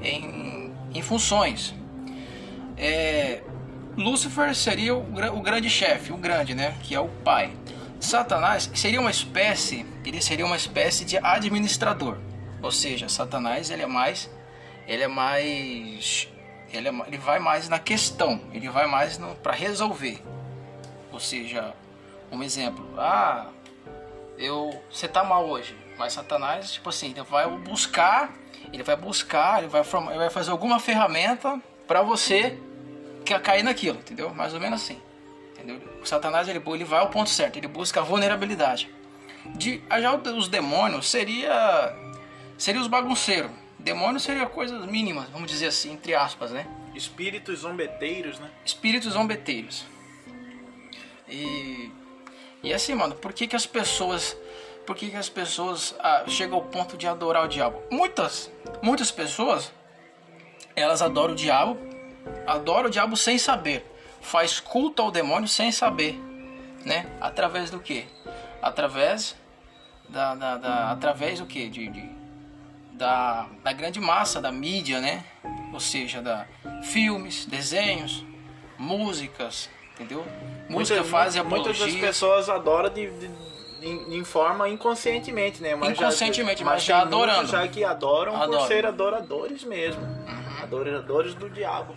em, 0.02 0.73
em 0.95 1.02
funções. 1.02 1.75
É, 2.76 3.43
Lúcifer 3.96 4.54
seria 4.54 4.94
o, 4.94 5.02
o 5.36 5.40
grande 5.40 5.70
chefe, 5.70 6.12
o 6.12 6.16
grande, 6.16 6.54
né? 6.54 6.76
Que 6.82 6.94
é 6.94 7.00
o 7.00 7.08
pai. 7.08 7.56
Satanás 8.00 8.70
seria 8.74 9.00
uma 9.00 9.10
espécie, 9.10 9.86
ele 10.04 10.20
seria 10.20 10.44
uma 10.44 10.56
espécie 10.56 11.04
de 11.04 11.16
administrador. 11.18 12.18
Ou 12.62 12.70
seja, 12.70 13.08
Satanás 13.08 13.70
ele 13.70 13.82
é 13.82 13.86
mais, 13.86 14.30
ele 14.86 15.02
é 15.02 15.08
mais, 15.08 16.28
ele, 16.72 16.88
é, 16.88 16.92
ele 17.06 17.18
vai 17.18 17.38
mais 17.38 17.68
na 17.68 17.78
questão, 17.78 18.40
ele 18.52 18.68
vai 18.68 18.86
mais 18.86 19.18
para 19.42 19.52
resolver. 19.52 20.22
Ou 21.12 21.20
seja, 21.20 21.72
um 22.30 22.42
exemplo, 22.42 22.86
ah, 22.98 23.46
eu, 24.36 24.82
você 24.90 25.06
tá 25.06 25.22
mal 25.22 25.48
hoje, 25.48 25.76
mas 25.96 26.12
Satanás, 26.12 26.72
tipo 26.72 26.88
assim, 26.88 27.10
ele 27.10 27.22
vai 27.22 27.48
buscar, 27.48 28.34
ele 28.72 28.82
vai 28.82 28.96
buscar, 28.96 29.58
ele 29.58 29.68
vai, 29.68 29.82
ele 29.82 30.18
vai 30.18 30.30
fazer 30.30 30.50
alguma 30.50 30.80
ferramenta 30.80 31.60
para 31.86 32.02
você 32.02 32.58
cair 33.25 33.62
naquilo, 33.62 33.99
entendeu? 33.99 34.35
Mais 34.35 34.54
ou 34.54 34.61
menos 34.61 34.83
assim. 34.83 35.00
Entendeu? 35.52 35.81
O 36.02 36.07
Satanás 36.07 36.49
ele, 36.49 36.62
ele 36.66 36.85
vai 36.85 37.00
ao 37.00 37.09
ponto 37.09 37.31
certo, 37.31 37.57
ele 37.57 37.69
busca 37.69 38.00
a 38.00 38.02
vulnerabilidade. 38.02 38.90
De, 39.57 39.83
já 40.00 40.14
os 40.14 40.49
demônios 40.49 41.09
seria 41.09 41.95
seria 42.57 42.81
os 42.81 42.87
bagunceiros. 42.87 43.50
Demônio 43.78 44.19
seria 44.19 44.47
coisas 44.47 44.87
mínimas, 44.87 45.28
vamos 45.28 45.50
dizer 45.50 45.66
assim, 45.66 45.93
entre 45.93 46.14
aspas, 46.14 46.50
né? 46.50 46.66
Espíritos 46.95 47.61
zombeteiros, 47.61 48.38
né? 48.38 48.50
Espíritos 48.64 49.12
zombeteiros. 49.12 49.85
E 51.28 51.90
e 52.62 52.73
assim, 52.73 52.95
mano, 52.95 53.14
por 53.14 53.33
que 53.33 53.47
que 53.47 53.57
as 53.57 53.66
pessoas 53.66 54.37
por 54.87 54.97
que 54.97 55.11
que 55.11 55.16
as 55.16 55.28
pessoas 55.28 55.95
ah, 55.99 56.25
chegam 56.26 56.57
ao 56.57 56.64
ponto 56.64 56.97
de 56.97 57.07
adorar 57.07 57.45
o 57.45 57.49
diabo? 57.49 57.83
Muitas 57.90 58.50
muitas 58.83 59.11
pessoas 59.11 59.71
elas 60.75 61.02
adoram 61.02 61.35
o 61.35 61.37
diabo, 61.37 61.78
adoram 62.47 62.88
o 62.88 62.90
diabo 62.90 63.16
sem 63.16 63.38
saber, 63.38 63.85
faz 64.21 64.61
culto 64.61 65.02
ao 65.02 65.11
demônio 65.11 65.49
sem 65.49 65.71
saber, 65.73 66.14
né? 66.85 67.07
Através 67.21 67.71
do 67.71 67.81
que? 67.81 68.07
Através 68.62 69.37
da, 70.09 70.35
da, 70.35 70.57
da- 70.57 70.90
através 70.93 71.38
do 71.40 71.47
que? 71.47 71.69
De, 71.69 71.88
de- 71.88 72.14
da, 72.93 73.47
da 73.62 73.73
grande 73.73 74.00
massa 74.00 74.40
da 74.40 74.52
mídia, 74.52 75.00
né? 75.00 75.25
Ou 75.73 75.81
seja, 75.81 76.23
da 76.23 76.47
filmes, 76.85 77.45
desenhos, 77.47 78.25
músicas, 78.78 79.69
entendeu? 79.95 80.25
Música 80.69 80.97
Muitas- 81.02 81.09
faz 81.11 81.37
Muitas 81.37 81.66
das 81.66 81.76
apologia. 81.81 82.00
pessoas 82.00 82.49
adoram 82.49 82.90
de, 82.90 83.11
de, 83.11 83.28
forma 84.25 84.69
inconscientemente, 84.69 85.61
né? 85.62 85.75
Mas 85.75 85.97
já- 85.99 86.04
Inconscientemente, 86.07 86.64
mas 86.64 86.83
já 86.85 87.00
adorando. 87.02 87.49
Já 87.49 87.66
que 87.69 87.83
adoram 87.85 88.33
por 88.33 88.43
Adoram. 88.43 88.61
Uhum. 88.62 88.66
ser 88.69 88.87
adoradores 88.87 89.64
mesmo. 89.64 90.02
Adoradores 90.62 91.35
do 91.35 91.50
diabo. 91.50 91.95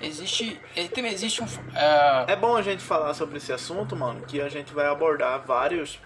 Existe, 0.00 0.60
também 0.94 1.12
existe 1.12 1.42
um, 1.42 1.46
é, 1.74 2.32
É 2.32 2.36
bom 2.36 2.56
a 2.56 2.62
gente 2.62 2.82
falar 2.82 3.14
sobre 3.14 3.38
esse 3.38 3.52
assunto, 3.52 3.96
mano, 3.96 4.20
que 4.26 4.40
a 4.40 4.48
gente 4.48 4.72
vai 4.74 4.86
abordar 4.86 5.42
vários, 5.46 5.98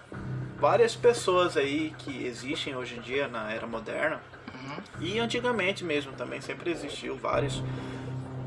várias 0.59 0.95
pessoas 0.95 1.57
aí 1.57 1.93
que 1.97 2.25
existem 2.25 2.75
hoje 2.75 2.95
em 2.97 3.01
dia 3.01 3.27
na 3.27 3.51
era 3.51 3.67
moderna. 3.67 4.21
E 5.01 5.19
antigamente 5.19 5.83
mesmo 5.83 6.13
também 6.13 6.39
sempre 6.39 6.69
existiu 6.71 7.17
vários 7.17 7.61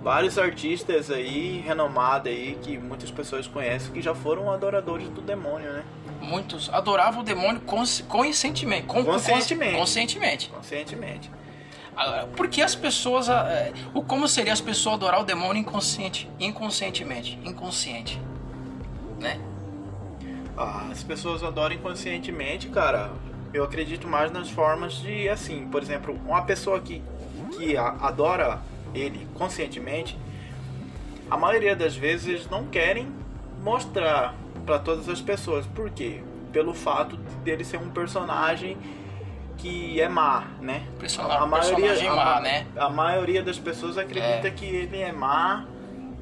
vários 0.02 0.38
artistas 0.38 1.10
aí 1.10 1.62
renomados 1.66 2.30
aí 2.30 2.58
que 2.62 2.76
muitas 2.78 3.10
pessoas 3.10 3.46
conhecem 3.46 3.90
que 3.92 4.02
já 4.02 4.14
foram 4.14 4.50
adoradores 4.52 5.08
do 5.08 5.20
demônio, 5.22 5.72
né? 5.72 5.82
muitos 6.20 6.68
adoravam 6.72 7.20
o 7.20 7.24
demônio 7.24 7.60
cons, 7.62 8.02
conscientemente, 8.08 8.86
con- 8.86 9.04
Conscientemente. 9.04 9.76
conscientemente. 9.76 10.48
Conscientemente. 10.50 11.30
Agora, 11.96 12.26
por 12.26 12.48
que 12.48 12.60
as 12.60 12.74
pessoas, 12.74 13.28
ah, 13.28 13.46
é, 13.48 13.72
o 13.92 14.02
como 14.02 14.26
seria 14.26 14.52
as 14.52 14.60
pessoas 14.60 14.96
adorar 14.96 15.20
o 15.20 15.24
demônio 15.24 15.60
inconsciente, 15.60 16.28
inconscientemente, 16.40 17.38
inconsciente, 17.44 18.20
né? 19.20 19.40
Ah, 20.56 20.88
as 20.90 21.02
pessoas 21.02 21.42
adoram 21.42 21.74
inconscientemente, 21.74 22.68
cara. 22.68 23.12
Eu 23.52 23.62
acredito 23.62 24.08
mais 24.08 24.32
nas 24.32 24.50
formas 24.50 24.94
de, 24.94 25.28
assim, 25.28 25.68
por 25.68 25.80
exemplo, 25.80 26.18
uma 26.26 26.42
pessoa 26.42 26.80
que, 26.80 27.00
que 27.56 27.76
adora 27.76 28.60
ele 28.92 29.28
conscientemente, 29.34 30.18
a 31.30 31.36
maioria 31.36 31.74
das 31.76 31.96
vezes 31.96 32.26
eles 32.26 32.50
não 32.50 32.66
querem 32.66 33.08
mostrar 33.62 34.34
para 34.66 34.78
todas 34.78 35.08
as 35.08 35.20
pessoas. 35.20 35.66
Por 35.66 35.90
quê? 35.90 36.22
Pelo 36.52 36.74
fato 36.74 37.16
dele 37.44 37.64
ser 37.64 37.78
um 37.78 37.90
personagem 37.90 38.76
que 39.64 39.98
é 39.98 40.06
má, 40.10 40.46
né? 40.60 40.86
Persona- 40.98 41.48
personagem 41.48 42.06
a, 42.06 42.14
má, 42.14 42.40
né? 42.40 42.66
A 42.76 42.90
maioria 42.90 43.42
das 43.42 43.58
pessoas 43.58 43.96
acredita 43.96 44.48
É. 44.48 44.50
que 44.50 44.66
ele 44.66 45.00
é 45.00 45.10
má 45.10 45.66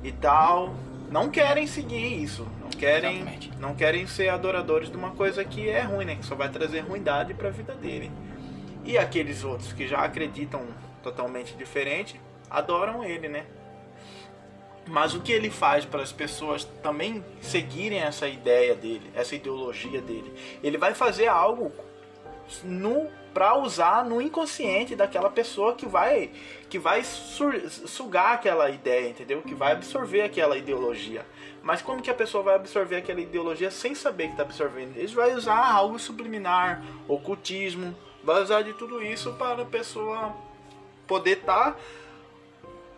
e 0.04 0.12
tal. 0.12 0.72
Não 1.10 1.28
querem 1.28 1.66
seguir 1.66 2.22
isso. 2.22 2.46
Não 2.60 2.70
querem, 2.70 3.16
Exatamente. 3.16 3.52
não 3.58 3.74
querem 3.74 4.06
ser 4.06 4.28
adoradores 4.28 4.88
de 4.88 4.96
uma 4.96 5.10
coisa 5.10 5.44
que 5.44 5.68
é 5.68 5.80
ruim, 5.82 6.04
né? 6.04 6.14
Que 6.14 6.24
só 6.24 6.36
vai 6.36 6.48
trazer 6.50 6.80
ruindade 6.80 7.34
para 7.34 7.48
a 7.48 7.50
vida 7.50 7.74
dele. 7.74 8.12
E 8.84 8.96
aqueles 8.96 9.42
outros 9.42 9.72
que 9.72 9.88
já 9.88 9.98
acreditam 9.98 10.62
totalmente 11.02 11.54
diferente, 11.54 12.20
adoram 12.48 13.02
ele, 13.02 13.28
né? 13.28 13.44
Mas 14.86 15.14
o 15.14 15.20
que 15.20 15.32
ele 15.32 15.50
faz 15.50 15.84
para 15.84 16.02
as 16.02 16.12
pessoas 16.12 16.64
também 16.80 17.24
seguirem 17.40 17.98
essa 17.98 18.28
ideia 18.28 18.74
dele, 18.76 19.10
essa 19.16 19.34
ideologia 19.34 20.00
dele? 20.00 20.32
Ele 20.62 20.78
vai 20.78 20.94
fazer 20.94 21.26
algo 21.26 21.72
no 22.64 23.08
para 23.32 23.56
usar 23.56 24.04
no 24.04 24.20
inconsciente 24.20 24.94
daquela 24.96 25.30
pessoa 25.30 25.74
que 25.74 25.86
vai 25.86 26.30
que 26.68 26.78
vai 26.78 27.02
sugar 27.04 28.32
aquela 28.34 28.70
ideia, 28.70 29.08
entendeu? 29.10 29.42
Que 29.42 29.54
vai 29.54 29.72
absorver 29.72 30.22
aquela 30.22 30.56
ideologia. 30.56 31.26
Mas 31.62 31.82
como 31.82 32.00
que 32.00 32.10
a 32.10 32.14
pessoa 32.14 32.42
vai 32.42 32.54
absorver 32.54 32.96
aquela 32.96 33.20
ideologia 33.20 33.70
sem 33.70 33.94
saber 33.94 34.26
que 34.28 34.32
está 34.32 34.42
absorvendo? 34.42 34.96
Eles 34.96 35.12
vai 35.12 35.34
usar 35.34 35.70
algo 35.70 35.98
subliminar, 35.98 36.82
ocultismo, 37.06 37.94
vai 38.24 38.42
usar 38.42 38.62
de 38.62 38.72
tudo 38.74 39.02
isso 39.02 39.32
para 39.34 39.62
a 39.62 39.66
pessoa 39.66 40.34
poder 41.06 41.38
estar 41.38 41.76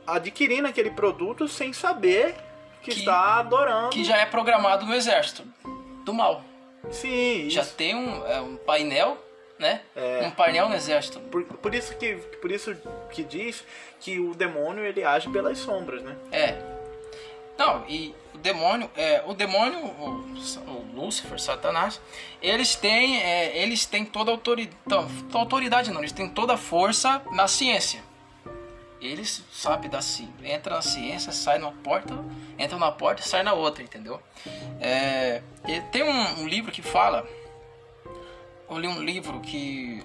adquirindo 0.06 0.68
aquele 0.68 0.90
produto 0.90 1.48
sem 1.48 1.72
saber 1.72 2.34
que, 2.82 2.90
Que- 2.92 2.98
está 3.00 3.38
adorando. 3.40 3.90
Que 3.90 4.04
já 4.04 4.18
é 4.18 4.26
programado 4.26 4.86
no 4.86 4.94
exército 4.94 5.42
do 6.04 6.12
mal. 6.12 6.42
Sim, 6.90 7.48
Já 7.48 7.62
isso. 7.62 7.74
tem 7.74 7.94
um, 7.94 8.26
é, 8.26 8.40
um 8.40 8.56
painel, 8.56 9.16
né? 9.58 9.80
É. 9.94 10.26
Um 10.26 10.30
painel 10.30 10.68
no 10.68 10.74
exército. 10.74 11.20
Por, 11.20 11.44
por 11.44 11.74
isso 11.74 11.94
que 11.96 12.14
por 12.40 12.50
isso 12.50 12.76
que 13.10 13.22
diz 13.22 13.64
que 14.00 14.18
o 14.18 14.34
demônio 14.34 14.84
ele 14.84 15.04
age 15.04 15.28
pelas 15.30 15.58
sombras, 15.58 16.02
né? 16.02 16.16
É. 16.32 16.74
Não, 17.56 17.84
e 17.88 18.12
o 18.34 18.38
demônio, 18.38 18.90
é, 18.96 19.22
o 19.26 19.32
demônio, 19.32 19.78
o, 19.78 20.34
o 20.66 20.86
Lúcifer, 20.92 21.40
Satanás, 21.40 22.00
eles 22.42 22.74
têm, 22.74 23.22
é, 23.22 23.56
eles 23.58 23.86
têm 23.86 24.04
toda 24.04 24.32
a 24.32 24.34
autoridade, 24.34 24.76
autoridade 25.32 25.92
não, 25.92 26.00
eles 26.00 26.10
têm 26.10 26.28
toda 26.28 26.54
a 26.54 26.56
força 26.56 27.22
na 27.30 27.46
ciência. 27.46 28.02
Eles 29.00 29.44
sabem 29.52 29.88
da 29.88 30.00
ci- 30.02 30.28
entra 30.42 30.74
na 30.74 30.82
ciência, 30.82 31.30
sai 31.30 31.58
numa 31.58 31.70
porta, 31.72 32.12
entra 32.58 32.76
na 32.76 32.90
porta 32.90 33.22
e 33.22 33.28
sai 33.28 33.44
na 33.44 33.52
outra, 33.52 33.84
entendeu? 33.84 34.20
É, 34.80 35.40
tem 35.92 36.02
um, 36.02 36.40
um 36.40 36.48
livro 36.48 36.72
que 36.72 36.82
fala, 36.82 37.24
eu 38.70 38.78
li 38.78 38.88
um 38.88 39.02
livro 39.02 39.40
que 39.40 40.02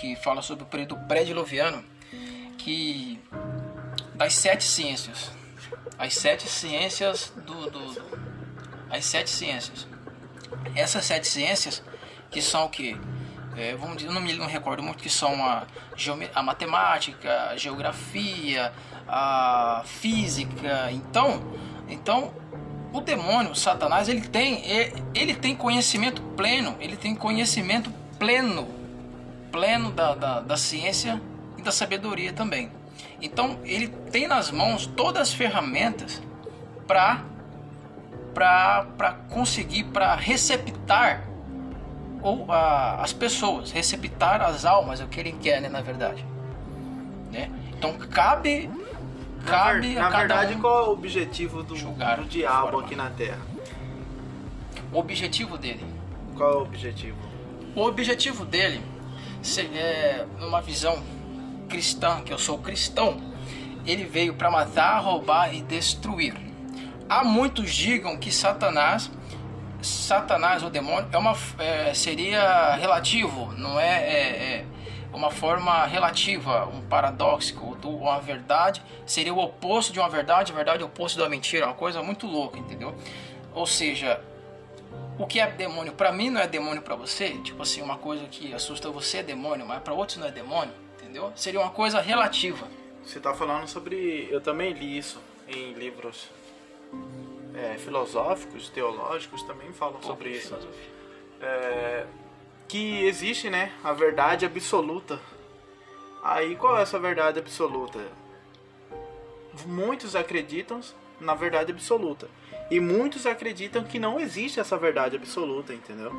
que 0.00 0.16
fala 0.16 0.40
sobre 0.40 0.62
o 0.64 0.66
período 0.66 0.96
pré-diluviano, 1.08 1.84
que 2.56 3.20
das 4.14 4.34
sete 4.34 4.64
ciências, 4.64 5.30
as 5.98 6.14
sete 6.14 6.48
ciências 6.48 7.32
do, 7.36 7.70
do, 7.70 7.92
do- 7.92 8.18
as 8.88 9.04
sete 9.04 9.28
ciências. 9.30 9.86
Essas 10.74 11.04
sete 11.04 11.26
ciências 11.26 11.82
que 12.30 12.40
são 12.40 12.64
o 12.64 12.68
que? 12.70 12.96
vamos 13.78 13.98
dizer, 13.98 14.10
não 14.10 14.20
me 14.22 14.32
não 14.32 14.46
recordo 14.46 14.82
muito 14.82 15.02
que 15.02 15.10
são 15.10 15.44
a, 15.44 15.66
a 16.34 16.42
matemática, 16.42 17.48
a 17.50 17.56
geografia, 17.56 18.72
a 19.06 19.82
física. 19.84 20.90
Então, 20.92 21.42
então 21.88 22.32
o 22.92 23.00
demônio, 23.00 23.54
Satanás, 23.54 24.08
ele 24.08 24.22
tem 24.22 24.64
ele, 24.66 25.02
ele 25.14 25.34
tem 25.34 25.54
conhecimento 25.54 26.20
pleno, 26.36 26.74
ele 26.80 26.96
tem 26.96 27.14
conhecimento 27.14 27.90
pleno, 28.18 28.66
pleno 29.52 29.90
da, 29.92 30.14
da, 30.14 30.40
da 30.40 30.56
ciência 30.56 31.20
e 31.56 31.62
da 31.62 31.70
sabedoria 31.70 32.32
também. 32.32 32.70
Então 33.20 33.58
ele 33.64 33.88
tem 33.88 34.26
nas 34.26 34.50
mãos 34.50 34.86
todas 34.86 35.22
as 35.22 35.32
ferramentas 35.32 36.20
para 36.86 37.24
para 38.34 39.16
conseguir 39.28 39.84
para 39.84 40.14
receptar 40.14 41.24
ou 42.22 42.50
a, 42.50 43.02
as 43.02 43.12
pessoas, 43.12 43.70
receptar 43.72 44.42
as 44.42 44.64
almas, 44.64 45.00
é 45.00 45.04
o 45.04 45.08
que 45.08 45.18
ele 45.18 45.32
quer, 45.32 45.60
né, 45.60 45.68
na 45.68 45.80
verdade. 45.80 46.24
Né? 47.32 47.50
Então 47.76 47.92
cabe 47.94 48.70
Na, 49.44 49.50
cabe 49.50 49.80
ver- 49.94 49.98
a 49.98 50.02
na 50.10 50.18
verdade, 50.18 50.54
um 50.54 50.60
qual 50.60 50.84
é 50.84 50.88
o 50.88 50.92
objetivo 50.92 51.62
do, 51.62 51.74
do 51.74 52.24
diabo 52.28 52.78
aqui 52.80 52.94
na 52.96 53.10
Terra? 53.10 53.40
o 54.92 54.98
objetivo 54.98 55.56
dele. 55.56 55.84
Qual 56.36 56.50
é 56.52 56.56
o 56.56 56.62
objetivo? 56.62 57.16
O 57.76 57.82
objetivo 57.82 58.44
dele, 58.44 58.80
se- 59.42 59.60
é, 59.60 60.26
numa 60.40 60.60
visão 60.60 61.00
cristã, 61.68 62.20
que 62.22 62.32
eu 62.32 62.38
sou 62.38 62.58
cristão, 62.58 63.20
ele 63.86 64.04
veio 64.04 64.34
para 64.34 64.50
matar, 64.50 64.98
roubar 65.00 65.54
e 65.54 65.62
destruir. 65.62 66.34
Há 67.08 67.22
muitos 67.24 67.72
digam 67.74 68.16
que 68.16 68.32
Satanás, 68.32 69.10
Satanás, 69.80 70.62
o 70.62 70.70
demônio, 70.70 71.08
é 71.12 71.16
uma, 71.18 71.36
é, 71.58 71.94
seria 71.94 72.74
relativo, 72.74 73.52
não 73.56 73.78
é, 73.78 74.02
é- 74.02 74.42
é 74.54 74.64
uma 75.12 75.30
forma 75.30 75.84
relativa, 75.86 76.66
um 76.66 76.82
paradoxo, 76.82 77.54
do- 77.76 77.90
uma 77.96 78.20
verdade 78.20 78.82
seria 79.06 79.34
o 79.34 79.38
oposto 79.38 79.92
de 79.92 79.98
uma 79.98 80.08
verdade, 80.08 80.52
a 80.52 80.54
verdade 80.54 80.82
é 80.82 80.84
o 80.84 80.88
oposto 80.88 81.18
da 81.18 81.28
mentira, 81.28 81.66
uma 81.66 81.74
coisa 81.74 82.02
muito 82.02 82.26
louca, 82.26 82.58
entendeu? 82.58 82.94
Ou 83.52 83.66
seja, 83.66 84.20
o 85.18 85.26
que 85.26 85.40
é 85.40 85.50
demônio 85.50 85.92
para 85.92 86.12
mim 86.12 86.30
não 86.30 86.40
é 86.40 86.46
demônio 86.46 86.80
para 86.82 86.94
você, 86.94 87.30
tipo 87.38 87.62
assim, 87.62 87.82
uma 87.82 87.98
coisa 87.98 88.24
que 88.26 88.54
assusta 88.54 88.88
você 88.90 89.18
é 89.18 89.22
demônio, 89.22 89.66
mas 89.66 89.82
para 89.82 89.92
outros 89.92 90.16
não 90.18 90.26
é 90.26 90.30
demônio, 90.30 90.72
entendeu? 90.98 91.32
Seria 91.34 91.60
uma 91.60 91.70
coisa 91.70 92.00
relativa. 92.00 92.66
Você 93.04 93.18
está 93.18 93.34
falando 93.34 93.66
sobre. 93.66 94.28
Eu 94.30 94.40
também 94.40 94.72
li 94.72 94.96
isso 94.96 95.20
em 95.48 95.72
livros 95.72 96.28
é, 97.54 97.76
filosóficos, 97.78 98.68
teológicos, 98.68 99.42
também 99.42 99.72
falam 99.72 100.00
sobre 100.02 100.30
isso. 100.30 100.56
É, 101.40 102.06
que 102.70 103.04
existe, 103.04 103.50
né, 103.50 103.72
a 103.82 103.92
verdade 103.92 104.46
absoluta. 104.46 105.18
Aí 106.22 106.54
qual 106.54 106.78
é 106.78 106.82
essa 106.82 107.00
verdade 107.00 107.40
absoluta? 107.40 107.98
Muitos 109.66 110.14
acreditam 110.14 110.80
na 111.20 111.34
verdade 111.34 111.72
absoluta. 111.72 112.28
E 112.70 112.78
muitos 112.78 113.26
acreditam 113.26 113.82
que 113.82 113.98
não 113.98 114.20
existe 114.20 114.60
essa 114.60 114.76
verdade 114.76 115.16
absoluta, 115.16 115.74
entendeu? 115.74 116.12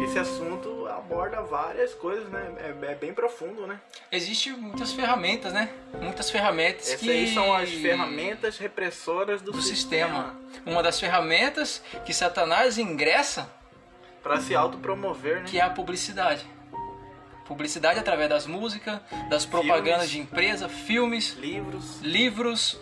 Esse 0.00 0.20
assunto 0.20 0.86
aborda 0.86 1.40
várias 1.42 1.92
coisas, 1.94 2.28
né? 2.28 2.54
É, 2.58 2.92
é 2.92 2.94
bem 2.94 3.12
profundo, 3.12 3.66
né? 3.66 3.80
Existem 4.12 4.52
muitas 4.52 4.92
ferramentas, 4.92 5.52
né? 5.52 5.70
Muitas 6.00 6.30
ferramentas 6.30 6.88
Essas 6.88 7.00
que 7.00 7.10
aí 7.10 7.34
são 7.34 7.52
as 7.52 7.70
ferramentas 7.70 8.58
repressoras 8.58 9.42
do, 9.42 9.50
do 9.50 9.62
sistema. 9.62 10.38
Uma 10.64 10.82
das 10.82 11.00
ferramentas 11.00 11.82
que 12.04 12.14
Satanás 12.14 12.78
ingressa, 12.78 13.50
Para 14.24 14.40
se 14.40 14.54
autopromover, 14.54 15.40
né? 15.42 15.44
que 15.46 15.58
é 15.60 15.62
a 15.62 15.68
publicidade. 15.68 16.44
Publicidade 17.44 17.98
através 18.00 18.30
das 18.30 18.46
músicas, 18.46 18.98
das 19.28 19.44
propagandas 19.44 20.08
Filmes. 20.08 20.10
de 20.10 20.18
empresa, 20.20 20.66
filmes, 20.66 21.34
Livros. 21.34 22.00
livros, 22.00 22.80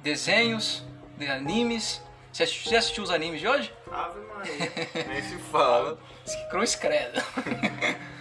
desenhos, 0.00 0.84
de 1.16 1.28
animes. 1.28 2.02
Você 2.32 2.42
assistiu, 2.42 2.70
você 2.70 2.76
assistiu 2.76 3.04
os 3.04 3.10
animes 3.12 3.40
de 3.40 3.46
hoje? 3.46 3.72
Ave 3.90 4.18
Maria. 4.18 4.52
Nem 5.06 5.22
se 5.22 5.38
fala. 5.38 5.96
Cruz 6.50 6.74
credo. 6.74 7.22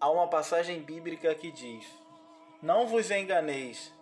Há 0.00 0.10
uma 0.10 0.28
passagem 0.28 0.80
bíblica 0.80 1.34
que 1.34 1.50
diz: 1.52 1.84
Não 2.62 2.86
vos 2.86 3.10
enganeis, 3.10 3.92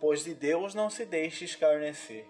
pois 0.00 0.24
de 0.24 0.34
Deus 0.34 0.74
não 0.74 0.90
se 0.90 1.04
deixe 1.04 1.44
escarnecer. 1.44 2.26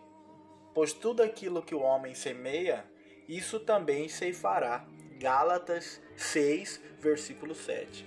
Pois 0.75 0.93
tudo 0.93 1.23
aquilo 1.23 1.63
que 1.63 1.75
o 1.75 1.83
homem 1.83 2.15
semeia, 2.15 2.85
isso 3.29 3.61
também 3.61 4.09
ceifará. 4.09 4.85
Gálatas 5.19 6.01
6, 6.17 6.81
versículo 6.99 7.55
7. 7.55 8.07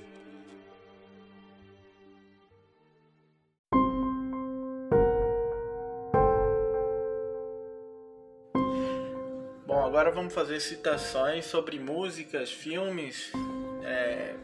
Bom, 9.65 9.86
agora 9.86 10.12
vamos 10.12 10.34
fazer 10.34 10.60
citações 10.60 11.45
sobre 11.45 11.80
músicas, 11.80 12.51
filmes, 12.51 13.32
é, 13.84 14.36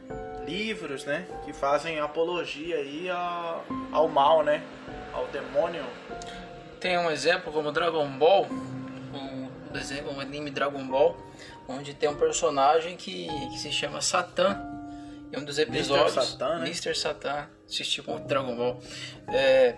livros, 0.45 1.05
né? 1.05 1.27
Que 1.45 1.53
fazem 1.53 1.99
apologia 1.99 2.77
aí 2.77 3.09
ao, 3.09 3.65
ao 3.91 4.07
mal, 4.07 4.43
né? 4.43 4.63
Ao 5.13 5.27
demônio. 5.27 5.83
Tem 6.81 6.97
um 6.97 7.11
exemplo 7.11 7.53
como 7.53 7.71
Dragon 7.71 8.07
Ball, 8.17 8.47
um 8.49 9.71
desenho, 9.71 10.11
um 10.11 10.19
anime 10.19 10.49
Dragon 10.49 10.83
Ball, 10.87 11.15
onde 11.67 11.93
tem 11.93 12.09
um 12.09 12.15
personagem 12.15 12.97
que, 12.97 13.27
que 13.49 13.59
se 13.59 13.71
chama 13.71 14.01
Satã. 14.01 14.59
Em 15.31 15.39
um 15.39 15.45
dos 15.45 15.59
episódios, 15.59 16.13
Satan, 16.25 16.57
né? 16.57 16.65
Mr. 16.65 16.93
Satan, 16.93 17.47
assisti 17.65 18.01
muito 18.05 18.27
Dragon 18.27 18.53
Ball, 18.53 18.81
é, 19.29 19.75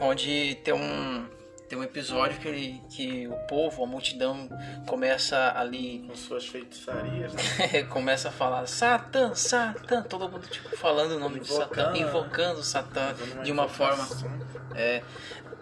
onde 0.00 0.56
tem 0.56 0.74
um 0.74 1.26
tem 1.68 1.78
um 1.78 1.82
episódio 1.82 2.38
que, 2.38 2.48
ele, 2.48 2.82
que 2.90 3.26
o 3.28 3.36
povo, 3.46 3.82
a 3.82 3.86
multidão 3.86 4.46
começa 4.86 5.54
ali 5.56 6.04
Com 6.06 6.14
suas 6.14 6.46
feitiçarias, 6.46 7.32
né? 7.32 7.84
começa 7.88 8.28
a 8.28 8.30
falar 8.30 8.66
Satã, 8.66 9.34
Satã, 9.34 10.02
todo 10.02 10.28
mundo 10.28 10.46
tipo 10.48 10.76
falando 10.76 11.12
o 11.12 11.18
nome 11.18 11.40
de 11.40 11.48
Satã, 11.48 11.92
Invocando, 11.94 11.96
invocando 11.96 12.62
Satã 12.62 13.14
de 13.42 13.50
uma 13.50 13.70
forma 13.70 14.06
é, 14.74 15.02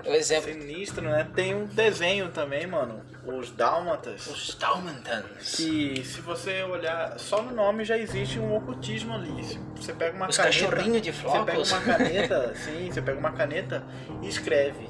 o 0.06 0.12
exemplo 0.14 0.52
Sinistro, 0.52 1.02
né? 1.02 1.26
Tem 1.34 1.54
um 1.54 1.66
desenho 1.66 2.28
também, 2.30 2.66
mano. 2.66 3.00
Os 3.24 3.50
Dálmatas. 3.50 4.26
os 4.26 4.54
Dalmantans. 4.54 5.54
Que 5.56 6.02
se 6.04 6.20
você 6.20 6.62
olhar, 6.62 7.18
só 7.18 7.42
no 7.42 7.54
nome 7.54 7.84
já 7.84 7.96
existe 7.98 8.38
um 8.38 8.56
ocultismo 8.56 9.14
ali. 9.14 9.58
Você 9.76 9.92
pega 9.92 10.16
uma 10.16 10.28
Os 10.28 10.36
caneta. 10.36 10.58
cachorrinhos 10.58 11.02
de 11.02 11.12
Você 11.12 11.22
pega 11.22 11.44
flocos. 11.52 11.72
uma 11.72 11.80
caneta, 11.82 12.54
sim, 12.56 12.90
você 12.90 13.02
pega 13.02 13.18
uma 13.18 13.32
caneta 13.32 13.84
e 14.22 14.28
escreve 14.28 14.88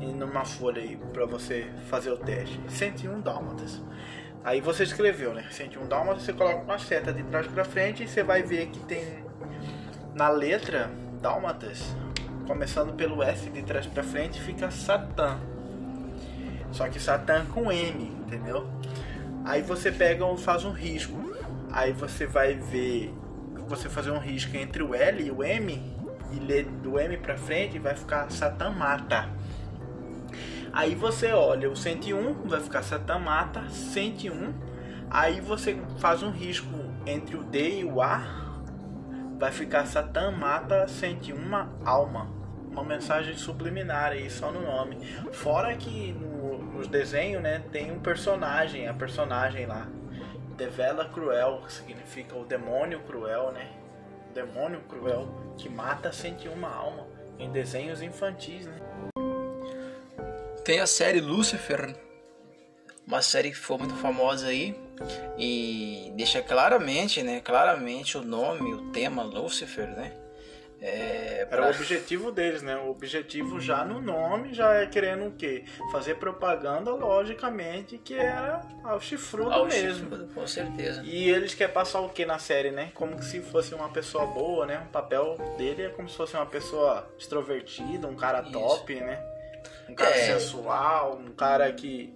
numa 0.00 0.44
folha 0.44 0.82
aí 0.82 0.96
para 1.12 1.24
você 1.26 1.66
fazer 1.88 2.10
o 2.10 2.16
teste. 2.18 2.60
101 2.68 3.20
dálmatas. 3.20 3.80
Aí 4.44 4.60
você 4.60 4.82
escreveu, 4.82 5.32
né? 5.32 5.46
101 5.50 5.86
dálmatas, 5.86 6.22
você 6.24 6.32
coloca 6.32 6.58
uma 6.62 6.78
seta 6.78 7.12
de 7.12 7.22
trás 7.24 7.46
para 7.46 7.64
frente 7.64 8.02
e 8.02 8.08
você 8.08 8.22
vai 8.22 8.42
ver 8.42 8.66
que 8.66 8.80
tem 8.80 9.24
na 10.14 10.28
letra 10.28 10.90
dálmatas, 11.22 11.80
começando 12.46 12.92
pelo 12.94 13.22
S 13.22 13.48
de 13.50 13.62
trás 13.62 13.86
para 13.86 14.02
frente, 14.02 14.40
fica 14.40 14.70
Satã. 14.70 15.38
Só 16.70 16.88
que 16.88 16.98
Satã 16.98 17.44
com 17.46 17.70
M, 17.70 18.04
entendeu? 18.04 18.68
Aí 19.44 19.62
você 19.62 19.90
pega 19.90 20.24
e 20.24 20.38
faz 20.38 20.64
um 20.64 20.72
risco. 20.72 21.18
Aí 21.70 21.92
você 21.92 22.26
vai 22.26 22.54
ver 22.54 23.14
você 23.66 23.88
fazer 23.88 24.10
um 24.10 24.18
risco 24.18 24.56
entre 24.56 24.82
o 24.82 24.94
L 24.94 25.22
e 25.22 25.30
o 25.30 25.42
M 25.42 25.80
e 26.32 26.38
ler 26.38 26.64
do 26.64 26.98
M 26.98 27.16
para 27.16 27.36
frente 27.36 27.78
vai 27.78 27.94
ficar 27.94 28.30
Satã 28.30 28.70
mata. 28.70 29.30
Aí 30.72 30.94
você 30.94 31.32
olha 31.32 31.70
o 31.70 31.76
101, 31.76 32.48
vai 32.48 32.60
ficar 32.60 32.82
Satã 32.82 33.18
mata 33.18 33.68
101. 33.68 34.52
Aí 35.10 35.40
você 35.40 35.78
faz 35.98 36.22
um 36.22 36.30
risco 36.30 36.68
entre 37.06 37.36
o 37.36 37.42
D 37.42 37.80
e 37.80 37.84
o 37.84 38.00
A, 38.00 38.51
vai 39.42 39.50
ficar 39.50 39.84
Satã 39.86 40.30
mata 40.30 40.86
101 40.86 41.36
alma. 41.84 42.30
Uma 42.70 42.84
mensagem 42.84 43.36
subliminar 43.36 44.12
aí 44.12 44.30
só 44.30 44.52
no 44.52 44.60
nome. 44.60 45.04
Fora 45.32 45.74
que 45.74 46.12
no, 46.12 46.58
nos 46.58 46.86
desenhos, 46.86 47.42
né, 47.42 47.60
tem 47.72 47.90
um 47.90 47.98
personagem, 47.98 48.86
a 48.86 48.94
personagem 48.94 49.66
lá. 49.66 49.88
Devela 50.56 51.06
Cruel, 51.06 51.60
que 51.66 51.72
significa 51.72 52.36
o 52.36 52.44
demônio 52.44 53.00
cruel, 53.00 53.50
né? 53.50 53.68
O 54.30 54.32
demônio 54.32 54.80
cruel 54.82 55.28
que 55.58 55.68
mata 55.68 56.12
101 56.12 56.64
alma 56.64 57.08
em 57.36 57.50
desenhos 57.50 58.00
infantis, 58.00 58.64
né? 58.66 58.78
Tem 60.64 60.78
a 60.78 60.86
série 60.86 61.20
Lucifer, 61.20 61.96
uma 63.04 63.20
série 63.20 63.50
que 63.50 63.56
foi 63.56 63.78
muito 63.78 63.96
famosa 63.96 64.46
aí 64.46 64.80
e 65.38 66.12
deixa 66.16 66.42
claramente, 66.42 67.22
né, 67.22 67.40
claramente 67.40 68.16
o 68.16 68.22
nome, 68.22 68.72
o 68.72 68.90
tema 68.90 69.22
Lucifer, 69.22 69.88
né? 69.88 70.12
É, 70.84 71.46
pra... 71.48 71.58
Era 71.58 71.66
o 71.68 71.76
objetivo 71.76 72.32
deles, 72.32 72.60
né? 72.60 72.74
O 72.76 72.90
objetivo 72.90 73.60
já 73.60 73.84
no 73.84 74.00
nome 74.00 74.52
já 74.52 74.74
é 74.74 74.86
querendo 74.86 75.26
o 75.26 75.30
quê? 75.30 75.64
Fazer 75.92 76.16
propaganda, 76.16 76.90
logicamente, 76.90 77.98
que 77.98 78.14
era 78.14 78.62
ao 78.82 79.00
chifrudo 79.00 79.52
ao 79.52 79.66
mesmo. 79.66 80.10
Chifrudo, 80.10 80.34
com 80.34 80.44
certeza. 80.44 81.00
E 81.04 81.30
eles 81.30 81.54
querem 81.54 81.72
passar 81.72 82.00
o 82.00 82.08
que 82.08 82.26
na 82.26 82.40
série, 82.40 82.72
né? 82.72 82.90
Como 82.94 83.22
se 83.22 83.40
fosse 83.40 83.72
uma 83.72 83.90
pessoa 83.90 84.26
boa, 84.26 84.66
né? 84.66 84.84
O 84.88 84.90
papel 84.90 85.36
dele 85.56 85.82
é 85.82 85.88
como 85.88 86.08
se 86.08 86.16
fosse 86.16 86.34
uma 86.34 86.46
pessoa 86.46 87.08
extrovertida, 87.16 88.08
um 88.08 88.16
cara 88.16 88.42
Isso. 88.42 88.50
top, 88.50 88.92
né? 88.96 89.22
um 89.88 89.94
cara 89.94 90.16
é. 90.16 90.38
sensual, 90.38 91.18
um 91.18 91.32
cara 91.32 91.72
que 91.72 92.12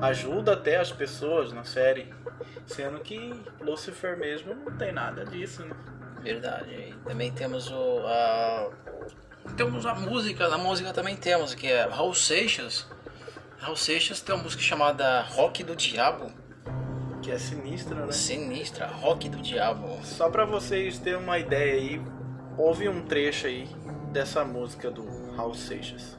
ajuda 0.00 0.52
até 0.52 0.76
as 0.76 0.92
pessoas 0.92 1.52
na 1.52 1.64
série. 1.64 2.12
Sendo 2.66 3.00
que 3.00 3.32
Lucifer 3.60 4.16
mesmo 4.16 4.54
não 4.54 4.76
tem 4.76 4.92
nada 4.92 5.24
disso, 5.24 5.64
né? 5.64 5.74
Verdade. 6.22 6.70
E 6.70 6.94
também 7.04 7.32
temos 7.32 7.70
o. 7.70 8.06
A... 8.06 8.70
Temos 9.56 9.86
a 9.86 9.94
música, 9.94 10.48
na 10.48 10.58
música 10.58 10.92
também 10.92 11.16
temos, 11.16 11.54
que 11.54 11.66
é 11.66 11.86
Raul 11.86 12.14
Seixas. 12.14 12.86
Raul 13.58 13.76
Seixas 13.76 14.20
tem 14.20 14.34
uma 14.34 14.44
música 14.44 14.62
chamada 14.62 15.22
Rock 15.22 15.64
do 15.64 15.74
Diabo. 15.74 16.30
Que 17.22 17.30
é 17.30 17.38
sinistra, 17.38 18.04
né? 18.04 18.12
Sinistra, 18.12 18.86
Rock 18.86 19.28
do 19.28 19.38
Diabo. 19.38 19.98
Só 20.04 20.28
pra 20.28 20.44
vocês 20.44 20.98
terem 20.98 21.18
uma 21.18 21.38
ideia 21.38 21.74
aí, 21.74 22.02
houve 22.56 22.88
um 22.88 23.04
trecho 23.04 23.46
aí 23.46 23.68
dessa 24.12 24.44
música 24.44 24.90
do 24.90 25.34
Raul 25.34 25.54
Seixas. 25.54 26.18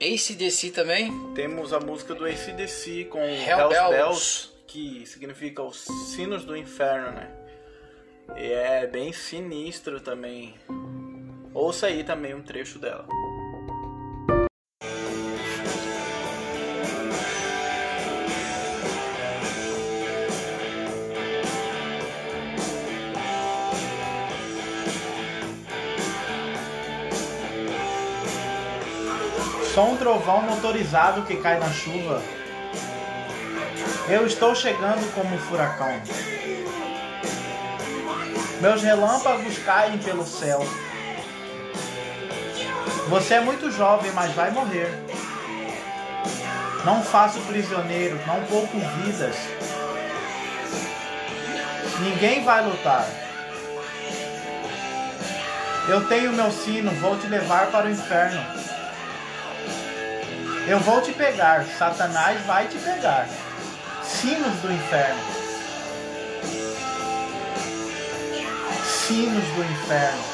ACDC 0.00 0.70
também. 0.70 1.10
Temos 1.34 1.72
a 1.72 1.80
música 1.80 2.14
do 2.14 2.24
ACDC 2.24 3.04
com 3.06 3.18
Hell 3.18 3.68
Bells, 3.68 3.90
Bells, 3.90 4.50
que 4.66 5.06
significa 5.06 5.62
os 5.62 5.84
sinos 6.14 6.44
do 6.44 6.56
inferno, 6.56 7.12
né? 7.12 7.30
E 8.36 8.52
é 8.52 8.86
bem 8.86 9.12
sinistro 9.12 10.00
também. 10.00 10.54
Ouça 11.54 11.86
aí 11.86 12.04
também 12.04 12.34
um 12.34 12.42
trecho 12.42 12.78
dela. 12.78 13.06
Um 29.96 29.98
trovão 29.98 30.42
motorizado 30.42 31.22
que 31.22 31.36
cai 31.36 31.58
na 31.58 31.70
chuva. 31.70 32.22
Eu 34.08 34.26
estou 34.26 34.54
chegando 34.54 35.10
como 35.14 35.34
um 35.34 35.38
furacão. 35.38 36.00
Meus 38.60 38.82
relâmpagos 38.82 39.58
caem 39.64 39.98
pelo 39.98 40.26
céu. 40.26 40.60
Você 43.08 43.34
é 43.34 43.40
muito 43.40 43.70
jovem, 43.70 44.12
mas 44.12 44.32
vai 44.32 44.50
morrer. 44.50 44.90
Não 46.84 47.02
faço 47.02 47.40
prisioneiro, 47.40 48.20
não 48.26 48.44
pouco 48.44 48.78
vidas. 48.78 49.36
Ninguém 52.00 52.44
vai 52.44 52.64
lutar. 52.64 53.08
Eu 55.88 56.06
tenho 56.06 56.32
meu 56.32 56.50
sino, 56.50 56.90
vou 57.00 57.18
te 57.18 57.26
levar 57.28 57.68
para 57.68 57.86
o 57.86 57.90
inferno. 57.90 58.65
Eu 60.68 60.80
vou 60.80 61.00
te 61.00 61.12
pegar, 61.12 61.64
Satanás 61.78 62.44
vai 62.44 62.66
te 62.66 62.76
pegar. 62.78 63.28
Sinos 64.02 64.60
do 64.60 64.72
inferno. 64.72 65.20
Sinos 68.84 69.44
do 69.44 69.62
inferno. 69.62 70.24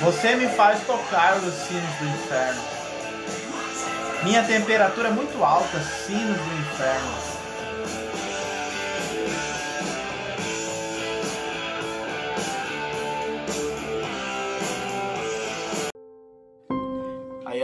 Você 0.00 0.34
me 0.34 0.48
faz 0.48 0.84
tocar 0.84 1.36
os 1.36 1.54
sinos 1.54 1.94
do 2.00 2.04
inferno. 2.04 2.62
Minha 4.24 4.42
temperatura 4.42 5.06
é 5.06 5.12
muito 5.12 5.44
alta, 5.44 5.78
sinos 5.78 6.36
do 6.36 6.60
inferno. 6.60 7.31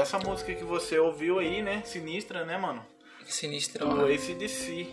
Essa 0.09 0.19
música 0.19 0.55
que 0.55 0.65
você 0.65 0.99
ouviu 0.99 1.39
aí, 1.39 1.61
né? 1.61 1.83
Sinistra, 1.85 2.43
né, 2.47 2.57
mano? 2.57 2.83
Sinistra. 3.27 3.85
Do? 3.85 4.07
ACDC. 4.07 4.89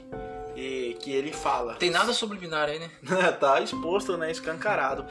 E 0.57 0.97
que 0.99 1.11
ele 1.11 1.31
fala. 1.31 1.75
Tem 1.75 1.89
nada 1.89 2.11
subliminar 2.11 2.67
aí, 2.67 2.79
né? 2.79 2.89
tá 3.39 3.61
exposto, 3.61 4.17
né? 4.17 4.29
Escancarado. 4.29 5.05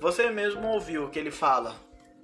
Você 0.00 0.30
mesmo 0.30 0.66
ouviu 0.68 1.08
que 1.08 1.18
ele 1.18 1.32
fala. 1.32 1.74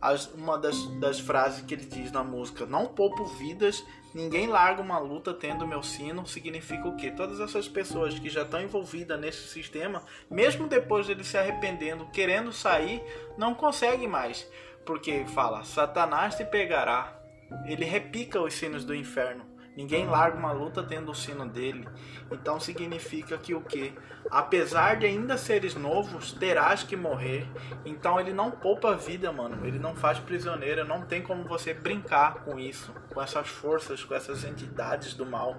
As, 0.01 0.27
uma 0.27 0.59
das, 0.59 0.77
das 1.01 1.19
frases 1.19 1.65
que 1.65 1.75
ele 1.75 1.87
diz 1.87 2.13
na 2.13 2.23
música: 2.23 2.67
Não 2.67 2.87
poupo 2.87 3.25
vidas, 3.25 3.83
ninguém 4.15 4.47
larga 4.47 4.81
uma 4.81 4.99
luta 4.99 5.35
tendo 5.35 5.67
meu 5.67 5.83
sino. 5.83 6.27
Significa 6.27 6.87
o 6.87 6.97
quê? 6.97 7.11
Todas 7.11 7.41
essas 7.41 7.67
pessoas 7.67 8.17
que 8.17 8.29
já 8.29 8.43
estão 8.43 8.61
envolvidas 8.61 9.19
nesse 9.19 9.49
sistema, 9.49 10.05
mesmo 10.31 10.69
depois 10.69 11.09
dele 11.09 11.25
se 11.25 11.37
arrependendo, 11.37 12.07
querendo 12.13 12.53
sair, 12.53 13.03
não 13.37 13.55
conseguem 13.55 14.07
mais. 14.07 14.49
Porque 14.85 15.25
fala: 15.27 15.65
Satanás 15.65 16.37
te 16.37 16.45
pegará, 16.45 17.24
ele 17.65 17.85
repica 17.85 18.41
os 18.41 18.55
sinos 18.55 18.85
do 18.85 18.95
inferno. 18.95 19.55
Ninguém 19.77 20.07
larga 20.07 20.39
uma 20.39 20.53
luta 20.53 20.83
tendo 20.85 21.11
o 21.11 21.15
sino 21.15 21.49
dele. 21.49 21.89
Então 22.31 22.61
significa 22.61 23.37
que 23.37 23.55
o 23.55 23.61
que? 23.61 23.93
Apesar 24.31 24.97
de 24.97 25.07
ainda 25.07 25.37
seres 25.37 25.75
novos, 25.75 26.33
terás 26.33 26.85
que 26.85 26.97
morrer. 26.97 27.49
Então 27.85 28.21
ele 28.21 28.33
não 28.33 28.53
poupa 28.53 28.93
a 28.93 28.97
vida, 28.97 29.33
mano. 29.33 29.67
Ele 29.67 29.79
não 29.79 29.97
faz 29.97 30.19
prisioneiro. 30.21 30.87
Não 30.87 31.03
tem 31.03 31.23
como 31.23 31.43
você 31.45 31.75
brincar 31.75 32.45
com 32.45 32.59
isso, 32.59 32.95
com 33.13 33.21
essas 33.21 33.49
forças, 33.49 34.05
com 34.05 34.15
essas 34.15 34.45
entidades 34.45 35.15
do 35.15 35.27
mal, 35.27 35.57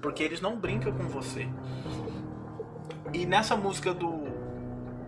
porque 0.00 0.22
eles 0.22 0.40
não 0.40 0.58
brincam 0.58 0.92
com 0.92 1.06
você. 1.06 1.46
E 3.12 3.26
nessa 3.26 3.56
música 3.56 3.92
do 3.92 4.26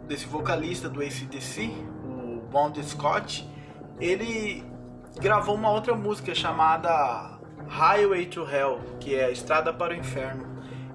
desse 0.07 0.27
vocalista 0.27 0.89
do 0.89 1.01
ACDC, 1.01 1.71
o 2.05 2.41
Bon 2.51 2.73
Scott, 2.83 3.49
ele 4.01 4.70
gravou 5.19 5.55
uma 5.55 5.71
outra 5.71 5.95
música 5.95 6.35
chamada 6.35 7.39
Highway 7.69 8.27
to 8.27 8.47
Hell, 8.49 8.81
que 9.01 9.15
é 9.15 9.31
Estrada 9.31 9.73
para 9.73 9.93
o 9.93 9.97
Inferno. 9.97 10.47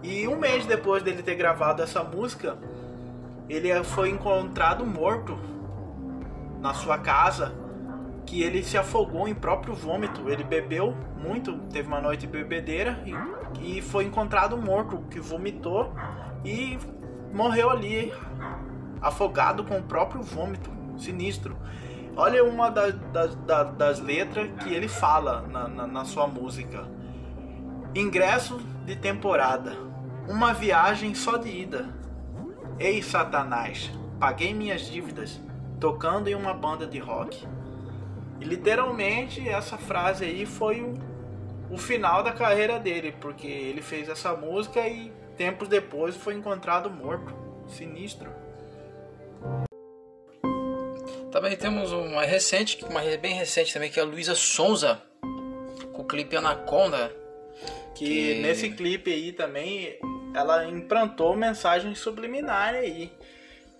E 0.01 0.27
um 0.27 0.37
mês 0.37 0.65
depois 0.65 1.01
dele 1.01 1.23
ter 1.23 1.35
gravado 1.35 1.81
essa 1.81 2.03
música, 2.03 2.57
ele 3.49 3.83
foi 3.83 4.09
encontrado 4.09 4.85
morto 4.85 5.37
na 6.61 6.73
sua 6.73 6.97
casa, 6.97 7.53
que 8.25 8.41
ele 8.41 8.63
se 8.63 8.77
afogou 8.77 9.27
em 9.27 9.33
próprio 9.33 9.73
vômito. 9.73 10.29
Ele 10.29 10.43
bebeu 10.43 10.95
muito, 11.17 11.57
teve 11.71 11.87
uma 11.87 12.01
noite 12.01 12.27
bebedeira 12.27 12.99
e, 13.05 13.77
e 13.77 13.81
foi 13.81 14.05
encontrado 14.05 14.57
morto, 14.57 14.99
que 15.09 15.19
vomitou 15.19 15.93
e 16.43 16.77
morreu 17.33 17.69
ali, 17.69 18.13
afogado 19.01 19.63
com 19.63 19.77
o 19.77 19.83
próprio 19.83 20.21
vômito. 20.21 20.73
Sinistro. 20.97 21.57
Olha 22.17 22.45
uma 22.45 22.69
da, 22.69 22.91
da, 22.91 23.25
da, 23.25 23.63
das 23.63 23.99
letras 23.99 24.49
que 24.63 24.73
ele 24.73 24.87
fala 24.87 25.41
na, 25.41 25.67
na, 25.67 25.85
na 25.85 26.05
sua 26.05 26.25
música: 26.25 26.87
Ingresso 27.93 28.57
de 28.85 28.95
temporada, 28.95 29.75
uma 30.27 30.53
viagem 30.53 31.13
só 31.13 31.35
de 31.35 31.49
ida. 31.49 31.89
Ei, 32.79 33.03
Satanás, 33.03 33.91
paguei 34.17 34.53
minhas 34.53 34.89
dívidas 34.89 35.41
tocando 35.79 36.29
em 36.29 36.35
uma 36.35 36.53
banda 36.53 36.87
de 36.87 36.99
rock. 36.99 37.45
E 38.39 38.45
literalmente 38.45 39.47
essa 39.47 39.77
frase 39.77 40.23
aí 40.23 40.45
foi 40.45 40.81
o, 40.81 40.93
o 41.69 41.77
final 41.77 42.23
da 42.23 42.31
carreira 42.31 42.79
dele, 42.79 43.13
porque 43.19 43.47
ele 43.47 43.81
fez 43.81 44.07
essa 44.07 44.33
música 44.33 44.87
e 44.87 45.11
tempos 45.35 45.67
depois 45.67 46.15
foi 46.15 46.33
encontrado 46.33 46.89
morto. 46.89 47.33
Sinistro. 47.67 48.44
Também 51.35 51.57
temos 51.57 51.91
uma 51.91 52.23
recente, 52.23 52.81
uma 52.85 53.01
bem 53.17 53.33
recente 53.33 53.73
também, 53.73 53.91
que 53.91 53.99
é 53.99 54.03
a 54.03 54.05
Luísa 54.05 54.33
Sonza, 54.33 55.01
com 55.91 56.01
o 56.01 56.05
clipe 56.05 56.33
Anaconda. 56.37 57.11
Que, 57.93 58.05
que, 58.05 58.41
nesse 58.41 58.69
clipe 58.69 59.11
aí 59.11 59.33
também 59.33 59.99
ela 60.33 60.65
implantou 60.65 61.35
mensagem 61.35 61.93
subliminar 61.93 62.75
aí. 62.75 63.11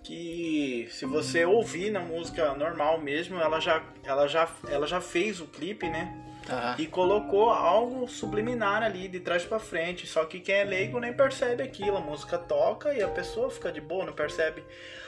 Que 0.04 0.86
se 0.90 1.06
você 1.06 1.46
ouvir 1.46 1.90
na 1.90 2.00
música 2.00 2.52
normal 2.52 3.00
mesmo, 3.00 3.40
ela 3.40 3.58
já, 3.58 3.82
ela 4.04 4.28
já, 4.28 4.46
ela 4.68 4.86
já 4.86 5.00
fez 5.00 5.40
o 5.40 5.46
clipe, 5.46 5.88
né? 5.88 6.14
Uhum. 6.50 6.74
E 6.84 6.86
colocou 6.86 7.48
algo 7.48 8.06
subliminar 8.06 8.82
ali 8.82 9.08
de 9.08 9.18
trás 9.18 9.46
para 9.46 9.58
frente. 9.58 10.06
Só 10.06 10.26
que 10.26 10.40
quem 10.40 10.56
é 10.56 10.64
leigo 10.64 11.00
nem 11.00 11.14
percebe 11.14 11.62
aquilo. 11.62 11.96
A 11.96 12.00
música 12.00 12.36
toca 12.36 12.92
e 12.92 13.02
a 13.02 13.08
pessoa 13.08 13.50
fica 13.50 13.72
de 13.72 13.80
boa, 13.80 14.04
não 14.04 14.12
percebe. 14.12 14.62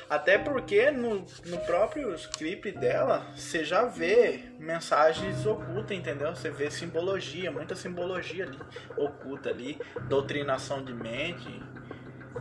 Até 0.09 0.39
porque 0.39 0.91
no, 0.91 1.27
no 1.47 1.59
próprio 1.67 2.15
clipe 2.37 2.73
dela, 2.73 3.27
você 3.35 3.63
já 3.63 3.85
vê 3.85 4.41
mensagens 4.59 5.45
ocultas, 5.45 5.97
entendeu? 5.97 6.35
Você 6.35 6.51
vê 6.51 6.71
simbologia, 6.71 7.51
muita 7.51 7.75
simbologia 7.75 8.45
ali, 8.45 8.59
oculta 8.97 9.51
ali, 9.51 9.79
doutrinação 10.09 10.83
de 10.83 10.95
mente, 10.95 11.63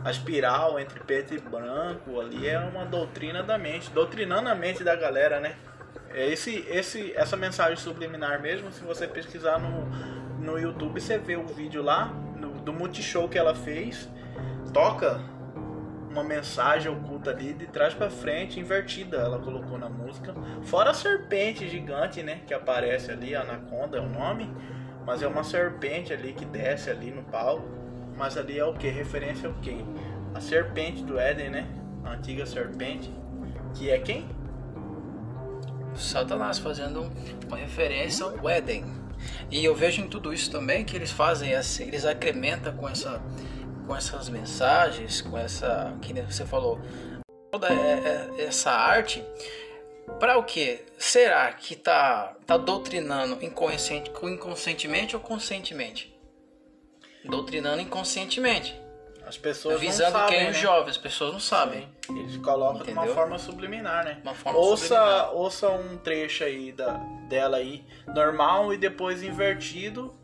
a 0.04 0.10
espiral 0.10 0.78
entre 0.78 1.00
preto 1.00 1.34
e 1.34 1.38
branco 1.38 2.20
ali 2.20 2.46
é 2.46 2.58
uma 2.58 2.84
doutrina 2.84 3.42
da 3.42 3.58
mente, 3.58 3.90
doutrinando 3.90 4.48
a 4.48 4.54
mente 4.54 4.82
da 4.82 4.94
galera, 4.96 5.40
né? 5.40 5.56
É 6.10 6.26
esse, 6.26 6.64
esse, 6.68 7.12
essa 7.14 7.36
mensagem 7.36 7.76
subliminar 7.76 8.40
mesmo, 8.40 8.72
se 8.72 8.82
você 8.82 9.06
pesquisar 9.06 9.58
no, 9.58 9.84
no 10.40 10.58
YouTube, 10.58 11.00
você 11.00 11.18
vê 11.18 11.36
o 11.36 11.46
vídeo 11.46 11.82
lá 11.82 12.06
no, 12.06 12.52
do 12.60 12.72
multishow 12.72 13.28
que 13.28 13.36
ela 13.36 13.54
fez, 13.54 14.08
toca 14.72 15.20
uma 16.10 16.24
mensagem 16.24 16.90
oculta 16.90 17.30
ali 17.30 17.52
de 17.52 17.66
trás 17.66 17.94
para 17.94 18.10
frente, 18.10 18.58
invertida, 18.58 19.18
ela 19.18 19.38
colocou 19.38 19.78
na 19.78 19.88
música. 19.88 20.34
Fora 20.62 20.90
a 20.90 20.94
serpente 20.94 21.68
gigante, 21.68 22.22
né, 22.22 22.40
que 22.46 22.54
aparece 22.54 23.10
ali, 23.10 23.34
Anaconda 23.34 23.98
é 23.98 24.00
o 24.00 24.08
nome, 24.08 24.50
mas 25.04 25.22
é 25.22 25.28
uma 25.28 25.44
serpente 25.44 26.12
ali 26.12 26.32
que 26.32 26.44
desce 26.44 26.90
ali 26.90 27.10
no 27.10 27.22
palco. 27.22 27.68
Mas 28.16 28.36
ali 28.36 28.58
é 28.58 28.64
o 28.64 28.74
que? 28.74 28.88
Referência 28.88 29.48
ao 29.48 29.54
quem? 29.54 29.86
A 30.34 30.40
serpente 30.40 31.04
do 31.04 31.18
Éden, 31.18 31.50
né? 31.50 31.68
A 32.04 32.14
antiga 32.14 32.44
serpente, 32.44 33.12
que 33.74 33.90
é 33.90 33.98
quem? 33.98 34.28
Satanás 35.94 36.58
fazendo 36.58 37.10
uma 37.46 37.56
referência 37.56 38.26
ao 38.26 38.48
Éden. 38.48 38.84
E 39.50 39.64
eu 39.64 39.74
vejo 39.74 40.02
em 40.02 40.08
tudo 40.08 40.32
isso 40.32 40.50
também 40.50 40.84
que 40.84 40.96
eles 40.96 41.10
fazem 41.10 41.54
assim, 41.54 41.84
eles 41.84 42.04
acrementam 42.04 42.74
com 42.76 42.88
essa 42.88 43.22
com 43.88 43.96
essas 43.96 44.28
mensagens, 44.28 45.22
com 45.22 45.36
essa 45.38 45.96
que 46.02 46.12
você 46.12 46.44
falou, 46.44 46.78
toda 47.50 47.68
é, 47.68 48.30
é, 48.38 48.44
essa 48.44 48.70
arte, 48.70 49.24
para 50.20 50.36
o 50.36 50.44
que? 50.44 50.84
Será 50.98 51.50
que 51.54 51.74
tá 51.74 52.36
tá 52.46 52.58
doutrinando 52.58 53.42
inconsciente, 53.42 54.12
inconscientemente 54.22 55.16
ou 55.16 55.22
conscientemente? 55.22 56.14
Doutrinando 57.24 57.80
inconscientemente. 57.80 58.78
As 59.26 59.36
pessoas 59.36 59.80
Visando 59.80 60.12
não 60.12 60.20
sabem, 60.20 60.38
quem? 60.38 60.48
Os 60.48 60.56
né? 60.56 60.62
jovens, 60.62 60.90
as 60.90 60.98
pessoas 60.98 61.32
não 61.32 61.40
sabem. 61.40 61.88
Sim. 62.06 62.18
Eles 62.18 62.36
colocam 62.38 62.82
de 62.82 62.92
uma 62.92 63.02
Entendeu? 63.02 63.14
forma 63.14 63.38
subliminar, 63.38 64.04
né? 64.04 64.20
Uma 64.22 64.34
forma 64.34 64.58
ouça, 64.58 64.86
subliminar. 64.86 65.34
ouça 65.34 65.68
um 65.70 65.98
trecho 65.98 66.44
aí 66.44 66.72
da, 66.72 66.92
dela 67.28 67.58
aí, 67.58 67.84
normal 68.06 68.72
e 68.72 68.78
depois 68.78 69.22
invertido. 69.22 70.17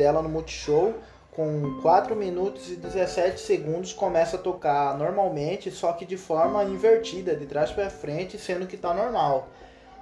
Dela 0.00 0.22
no 0.22 0.30
Multishow. 0.30 0.94
Com 1.30 1.78
4 1.82 2.16
minutos 2.16 2.70
e 2.70 2.76
17 2.76 3.38
segundos 3.38 3.92
começa 3.92 4.36
a 4.36 4.40
tocar 4.40 4.96
normalmente, 4.98 5.70
só 5.70 5.92
que 5.92 6.04
de 6.04 6.16
forma 6.16 6.64
invertida, 6.64 7.36
de 7.36 7.46
trás 7.46 7.70
para 7.70 7.88
frente, 7.88 8.38
sendo 8.38 8.66
que 8.66 8.76
tá 8.76 8.92
normal. 8.92 9.48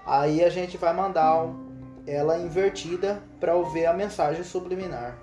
Aí 0.07 0.43
a 0.43 0.49
gente 0.49 0.79
vai 0.79 0.95
mandar 0.95 1.49
ela 2.07 2.39
invertida 2.39 3.21
para 3.39 3.55
ouvir 3.55 3.87
a 3.87 3.93
mensagem 3.93 4.43
subliminar. 4.43 5.19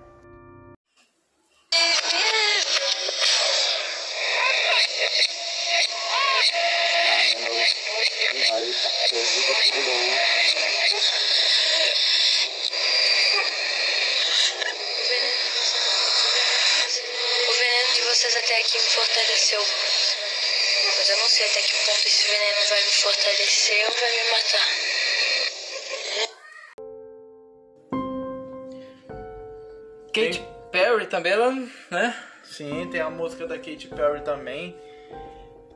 Também, 31.15 31.32
ela, 31.32 31.51
né? 31.89 32.15
Sim, 32.43 32.88
tem 32.91 33.01
a 33.01 33.10
música 33.10 33.47
da 33.47 33.58
Katy 33.58 33.88
Perry 33.88 34.21
também, 34.21 34.75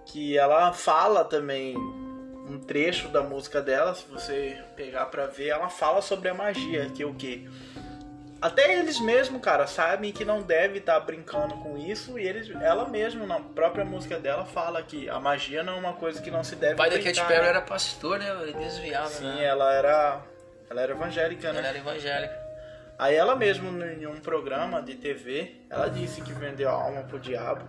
que 0.06 0.38
ela 0.38 0.73
fala 0.73 1.23
também 1.23 1.78
um 1.78 2.60
trecho 2.60 3.08
da 3.10 3.21
música 3.21 3.62
dela, 3.62 3.93
se 3.93 4.06
você 4.08 4.58
pegar 4.75 5.06
pra 5.06 5.28
ver, 5.28 5.49
ela 5.49 5.69
fala 5.69 6.02
sobre 6.02 6.30
a 6.30 6.34
magia, 6.34 6.89
que 6.89 7.04
é 7.04 7.06
o 7.06 7.13
que 7.13 7.47
até 8.41 8.80
eles 8.80 8.99
mesmos, 9.02 9.41
cara, 9.41 9.67
sabem 9.67 10.13
que 10.13 10.23
não 10.23 10.41
deve 10.41 10.80
estar 10.80 10.99
brincando 11.02 11.56
com 11.56 11.78
isso 11.78 12.17
e 12.17 12.25
eles, 12.25 12.49
ela 12.62 12.88
mesma 12.88 13.25
na 13.25 13.39
própria 13.39 13.84
música 13.84 14.17
dela 14.17 14.45
fala 14.45 14.82
que 14.82 15.10
a 15.10 15.19
magia 15.19 15.62
não 15.62 15.73
é 15.73 15.78
uma 15.78 15.93
coisa 15.93 16.21
que 16.21 16.32
não 16.32 16.43
se 16.43 16.56
deve 16.56 16.75
O 16.75 16.78
pai 16.78 16.89
da 16.89 16.95
brincar. 16.95 17.13
Katy 17.13 17.28
Perry 17.28 17.43
né? 17.43 17.49
era 17.49 17.62
pastor, 17.62 18.17
né? 18.17 18.30
Ele 18.41 18.54
desviava, 18.54 19.10
Sim, 19.10 19.25
né? 19.25 19.43
ela 19.43 19.73
era 19.73 20.21
ela 20.69 20.82
era 20.82 20.91
evangélica, 20.93 21.52
né? 21.52 21.60
Ela 21.60 21.67
era 21.67 21.78
evangélica. 21.80 22.48
Aí 22.99 23.15
ela 23.15 23.33
mesma, 23.35 23.69
em 23.88 24.05
um 24.05 24.19
programa 24.19 24.81
de 24.81 24.93
TV, 24.95 25.55
ela 25.69 25.88
disse 25.89 26.21
que 26.21 26.33
vendeu 26.33 26.69
a 26.69 26.73
alma 26.73 27.01
pro 27.03 27.17
diabo. 27.17 27.63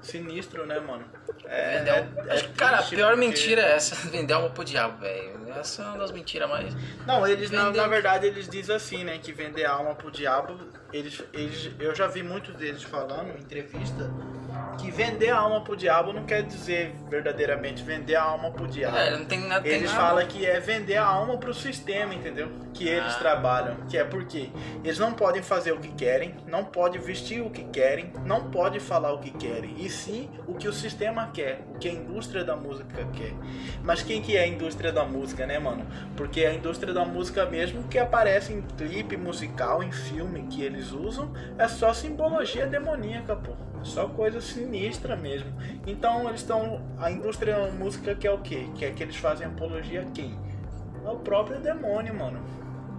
Sinistro, 0.00 0.64
né, 0.66 0.78
mano? 0.78 1.04
É, 1.44 1.78
Vender 1.78 1.90
alma- 1.90 2.10
é- 2.24 2.28
é 2.28 2.32
Acho 2.34 2.52
cara, 2.54 2.78
a 2.78 2.82
pior 2.82 3.10
porque- 3.14 3.26
mentira 3.26 3.62
é 3.62 3.72
essa, 3.72 3.94
vender 4.10 4.32
alma 4.32 4.50
pro 4.50 4.64
diabo, 4.64 4.98
velho. 5.00 5.48
Essa 5.58 5.82
é 5.82 5.86
uma 5.86 5.98
das 5.98 6.10
mentiras 6.12 6.48
mais. 6.48 6.74
Não, 7.06 7.26
eles 7.26 7.50
na, 7.50 7.66
Vender- 7.66 7.80
na 7.80 7.86
verdade 7.88 8.26
eles 8.26 8.48
dizem 8.48 8.76
assim, 8.76 9.02
né, 9.04 9.18
que 9.18 9.32
vender 9.32 9.64
a 9.64 9.72
alma 9.72 9.94
pro 9.94 10.10
diabo, 10.10 10.56
eles, 10.92 11.22
eles 11.32 11.70
eu 11.80 11.94
já 11.94 12.06
vi 12.06 12.22
muitos 12.22 12.54
deles 12.54 12.82
falando 12.82 13.30
em 13.36 13.40
entrevista 13.40 14.04
que 14.78 14.90
vender 14.92 15.30
a 15.30 15.38
alma 15.38 15.60
pro 15.62 15.76
diabo 15.76 16.12
não 16.12 16.22
quer 16.24 16.42
dizer 16.44 16.94
verdadeiramente 17.10 17.82
vender 17.82 18.14
a 18.14 18.22
alma 18.22 18.50
pro 18.52 18.66
diabo. 18.68 18.96
É, 18.96 19.10
não 19.16 19.24
tem 19.24 19.40
nada. 19.40 19.66
Eles 19.66 19.90
falam 19.90 20.24
que 20.26 20.46
é 20.46 20.60
vender 20.60 20.96
a 20.96 21.04
alma 21.04 21.36
pro 21.36 21.52
sistema, 21.52 22.14
entendeu? 22.14 22.48
Que 22.72 22.86
eles 22.88 23.14
Ah. 23.14 23.18
trabalham. 23.18 23.76
Que 23.88 23.98
é 23.98 24.04
porque 24.04 24.50
eles 24.84 24.96
não 24.98 25.12
podem 25.12 25.42
fazer 25.42 25.72
o 25.72 25.78
que 25.80 25.88
querem, 25.88 26.34
não 26.46 26.64
podem 26.64 27.00
vestir 27.00 27.40
o 27.42 27.50
que 27.50 27.64
querem, 27.64 28.12
não 28.24 28.50
podem 28.50 28.78
falar 28.78 29.12
o 29.12 29.18
que 29.18 29.30
querem. 29.32 29.74
E 29.78 29.90
sim 29.90 30.30
o 30.46 30.54
que 30.54 30.68
o 30.68 30.72
sistema 30.72 31.28
quer, 31.34 31.60
o 31.74 31.78
que 31.78 31.88
a 31.88 31.92
indústria 31.92 32.44
da 32.44 32.54
música 32.54 33.04
quer. 33.12 33.32
Mas 33.82 34.02
quem 34.04 34.22
que 34.22 34.36
é 34.36 34.42
a 34.44 34.46
indústria 34.46 34.92
da 34.92 35.04
música, 35.04 35.44
né, 35.44 35.58
mano? 35.58 35.84
Porque 36.16 36.44
a 36.44 36.54
indústria 36.54 36.94
da 36.94 37.04
música 37.04 37.44
mesmo 37.46 37.82
que 37.88 37.98
aparece 37.98 38.52
em 38.52 38.62
clipe 38.62 39.16
musical, 39.16 39.82
em 39.82 39.90
filme 39.90 40.42
que 40.48 40.62
eles 40.62 40.92
usam, 40.92 41.32
é 41.58 41.66
só 41.66 41.92
simbologia 41.92 42.64
demoníaca, 42.66 43.34
pô. 43.34 43.52
Só 43.82 44.08
coisa 44.08 44.40
sinistra 44.40 45.16
mesmo. 45.16 45.52
Então 45.86 46.28
eles 46.28 46.40
estão. 46.40 46.82
A 46.98 47.10
indústria 47.10 47.56
da 47.56 47.72
música 47.72 48.14
que 48.14 48.26
é 48.26 48.30
o 48.30 48.38
quê? 48.38 48.68
Que 48.74 48.84
é 48.84 48.90
que 48.90 49.02
eles 49.02 49.16
fazem 49.16 49.46
apologia 49.46 50.02
a 50.02 50.04
quem? 50.04 50.38
É 51.04 51.08
o 51.08 51.16
próprio 51.16 51.60
demônio, 51.60 52.14
mano. 52.14 52.40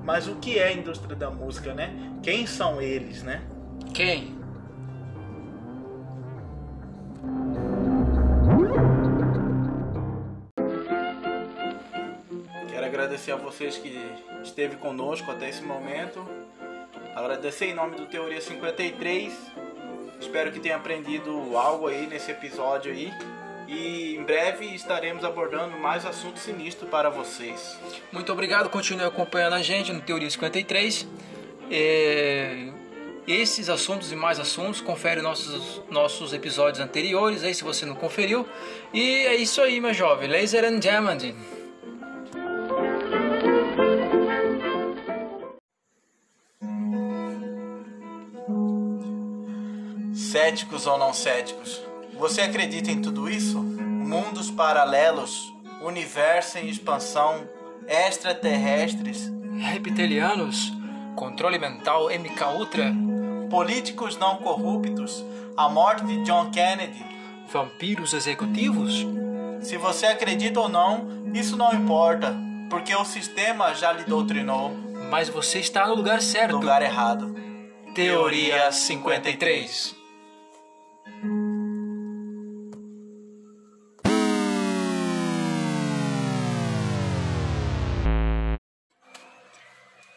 Mas 0.03 0.27
o 0.27 0.35
que 0.35 0.57
é 0.57 0.67
a 0.67 0.71
indústria 0.71 1.15
da 1.15 1.29
música, 1.29 1.73
né? 1.73 1.93
Quem 2.23 2.47
são 2.47 2.81
eles, 2.81 3.21
né? 3.21 3.41
Quem? 3.93 4.37
Quero 12.69 12.85
agradecer 12.85 13.31
a 13.31 13.35
vocês 13.35 13.77
que 13.77 13.95
esteve 14.41 14.77
conosco 14.77 15.29
até 15.29 15.49
esse 15.49 15.61
momento. 15.61 16.25
Agradecer 17.15 17.65
em 17.65 17.73
nome 17.73 17.97
do 17.97 18.05
Teoria 18.05 18.41
53. 18.41 19.68
Espero 20.19 20.51
que 20.51 20.59
tenha 20.59 20.75
aprendido 20.75 21.57
algo 21.57 21.87
aí 21.87 22.05
nesse 22.07 22.31
episódio 22.31 22.91
aí. 22.91 23.11
E 23.67 24.15
em 24.15 24.23
breve 24.23 24.65
estaremos 24.73 25.23
abordando 25.23 25.77
mais 25.77 26.05
assuntos 26.05 26.41
sinistros 26.41 26.89
para 26.89 27.09
vocês. 27.09 27.77
Muito 28.11 28.31
obrigado, 28.31 28.69
continue 28.69 29.05
acompanhando 29.05 29.53
a 29.53 29.61
gente 29.61 29.93
no 29.93 30.01
Teoria 30.01 30.29
53. 30.29 31.07
É, 31.71 32.69
Esses 33.27 33.69
assuntos 33.69 34.11
e 34.11 34.15
mais 34.15 34.39
assuntos, 34.39 34.81
confere 34.81 35.21
nossos, 35.21 35.83
nossos 35.89 36.33
episódios 36.33 36.79
anteriores 36.83 37.43
aí 37.43 37.53
se 37.53 37.63
você 37.63 37.85
não 37.85 37.93
conferiu. 37.93 38.47
E 38.91 39.01
é 39.27 39.35
isso 39.35 39.61
aí, 39.61 39.79
meu 39.79 39.93
jovem. 39.93 40.27
Laser 40.27 40.65
and 40.65 40.79
Diamond. 40.79 41.35
Céticos 50.59 50.87
ou 50.87 50.97
não 50.97 51.13
céticos, 51.13 51.81
você 52.15 52.41
acredita 52.41 52.91
em 52.91 53.01
tudo 53.01 53.29
isso? 53.29 53.59
Mundos 53.61 54.51
paralelos, 54.51 55.53
universo 55.81 56.57
em 56.57 56.67
expansão, 56.67 57.47
extraterrestres, 57.87 59.31
Reptilianos, 59.57 60.73
controle 61.15 61.57
mental 61.57 62.09
MK 62.09 62.43
Ultra, 62.57 62.93
políticos 63.49 64.17
não 64.17 64.35
corruptos, 64.35 65.23
a 65.55 65.69
morte 65.69 66.05
de 66.05 66.23
John 66.25 66.51
Kennedy. 66.51 67.05
vampiros 67.47 68.13
executivos? 68.13 69.07
Se 69.61 69.77
você 69.77 70.07
acredita 70.07 70.59
ou 70.59 70.67
não, 70.67 71.07
isso 71.33 71.55
não 71.55 71.73
importa, 71.73 72.35
porque 72.69 72.93
o 72.93 73.05
sistema 73.05 73.73
já 73.73 73.93
lhe 73.93 74.03
doutrinou 74.03 74.75
Mas 75.09 75.29
você 75.29 75.59
está 75.59 75.87
no 75.87 75.95
lugar 75.95 76.21
certo. 76.21 76.57
lugar 76.57 76.81
errado. 76.81 77.33
Teoria 77.95 78.73
53. 78.73 79.98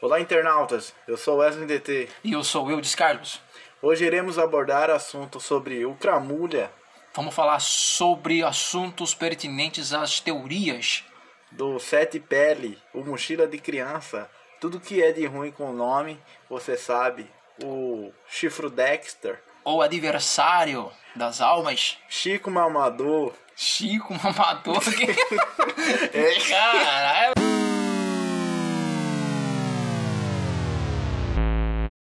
Olá, 0.00 0.20
internautas. 0.20 0.94
Eu 1.06 1.16
sou 1.16 1.38
Wesley 1.38 1.66
DT. 1.66 2.08
E 2.24 2.32
eu 2.32 2.42
sou 2.42 2.66
Will 2.66 2.80
Carlos. 2.96 3.40
Hoje 3.80 4.04
iremos 4.04 4.38
abordar 4.38 4.90
assunto 4.90 5.40
sobre 5.40 5.84
o 5.86 5.94
Cramulha 5.94 6.70
Vamos 7.14 7.34
falar 7.34 7.60
sobre 7.60 8.42
assuntos 8.42 9.14
pertinentes 9.14 9.92
às 9.92 10.18
teorias. 10.18 11.04
do 11.50 11.78
Sete 11.78 12.18
Pele, 12.18 12.78
o 12.94 13.04
Mochila 13.04 13.46
de 13.46 13.58
Criança. 13.58 14.30
Tudo 14.58 14.80
que 14.80 15.02
é 15.02 15.12
de 15.12 15.26
ruim 15.26 15.50
com 15.50 15.68
o 15.68 15.74
nome, 15.74 16.18
você 16.48 16.74
sabe. 16.74 17.30
O 17.62 18.10
Chifro 18.26 18.70
Dexter, 18.70 19.42
Ou 19.64 19.82
adversário 19.82 20.90
das 21.14 21.40
almas. 21.40 21.98
Chico 22.08 22.50
Mamador. 22.50 23.32
Chico 23.54 24.14
Mamador. 24.14 24.82
Caralho. 26.48 27.51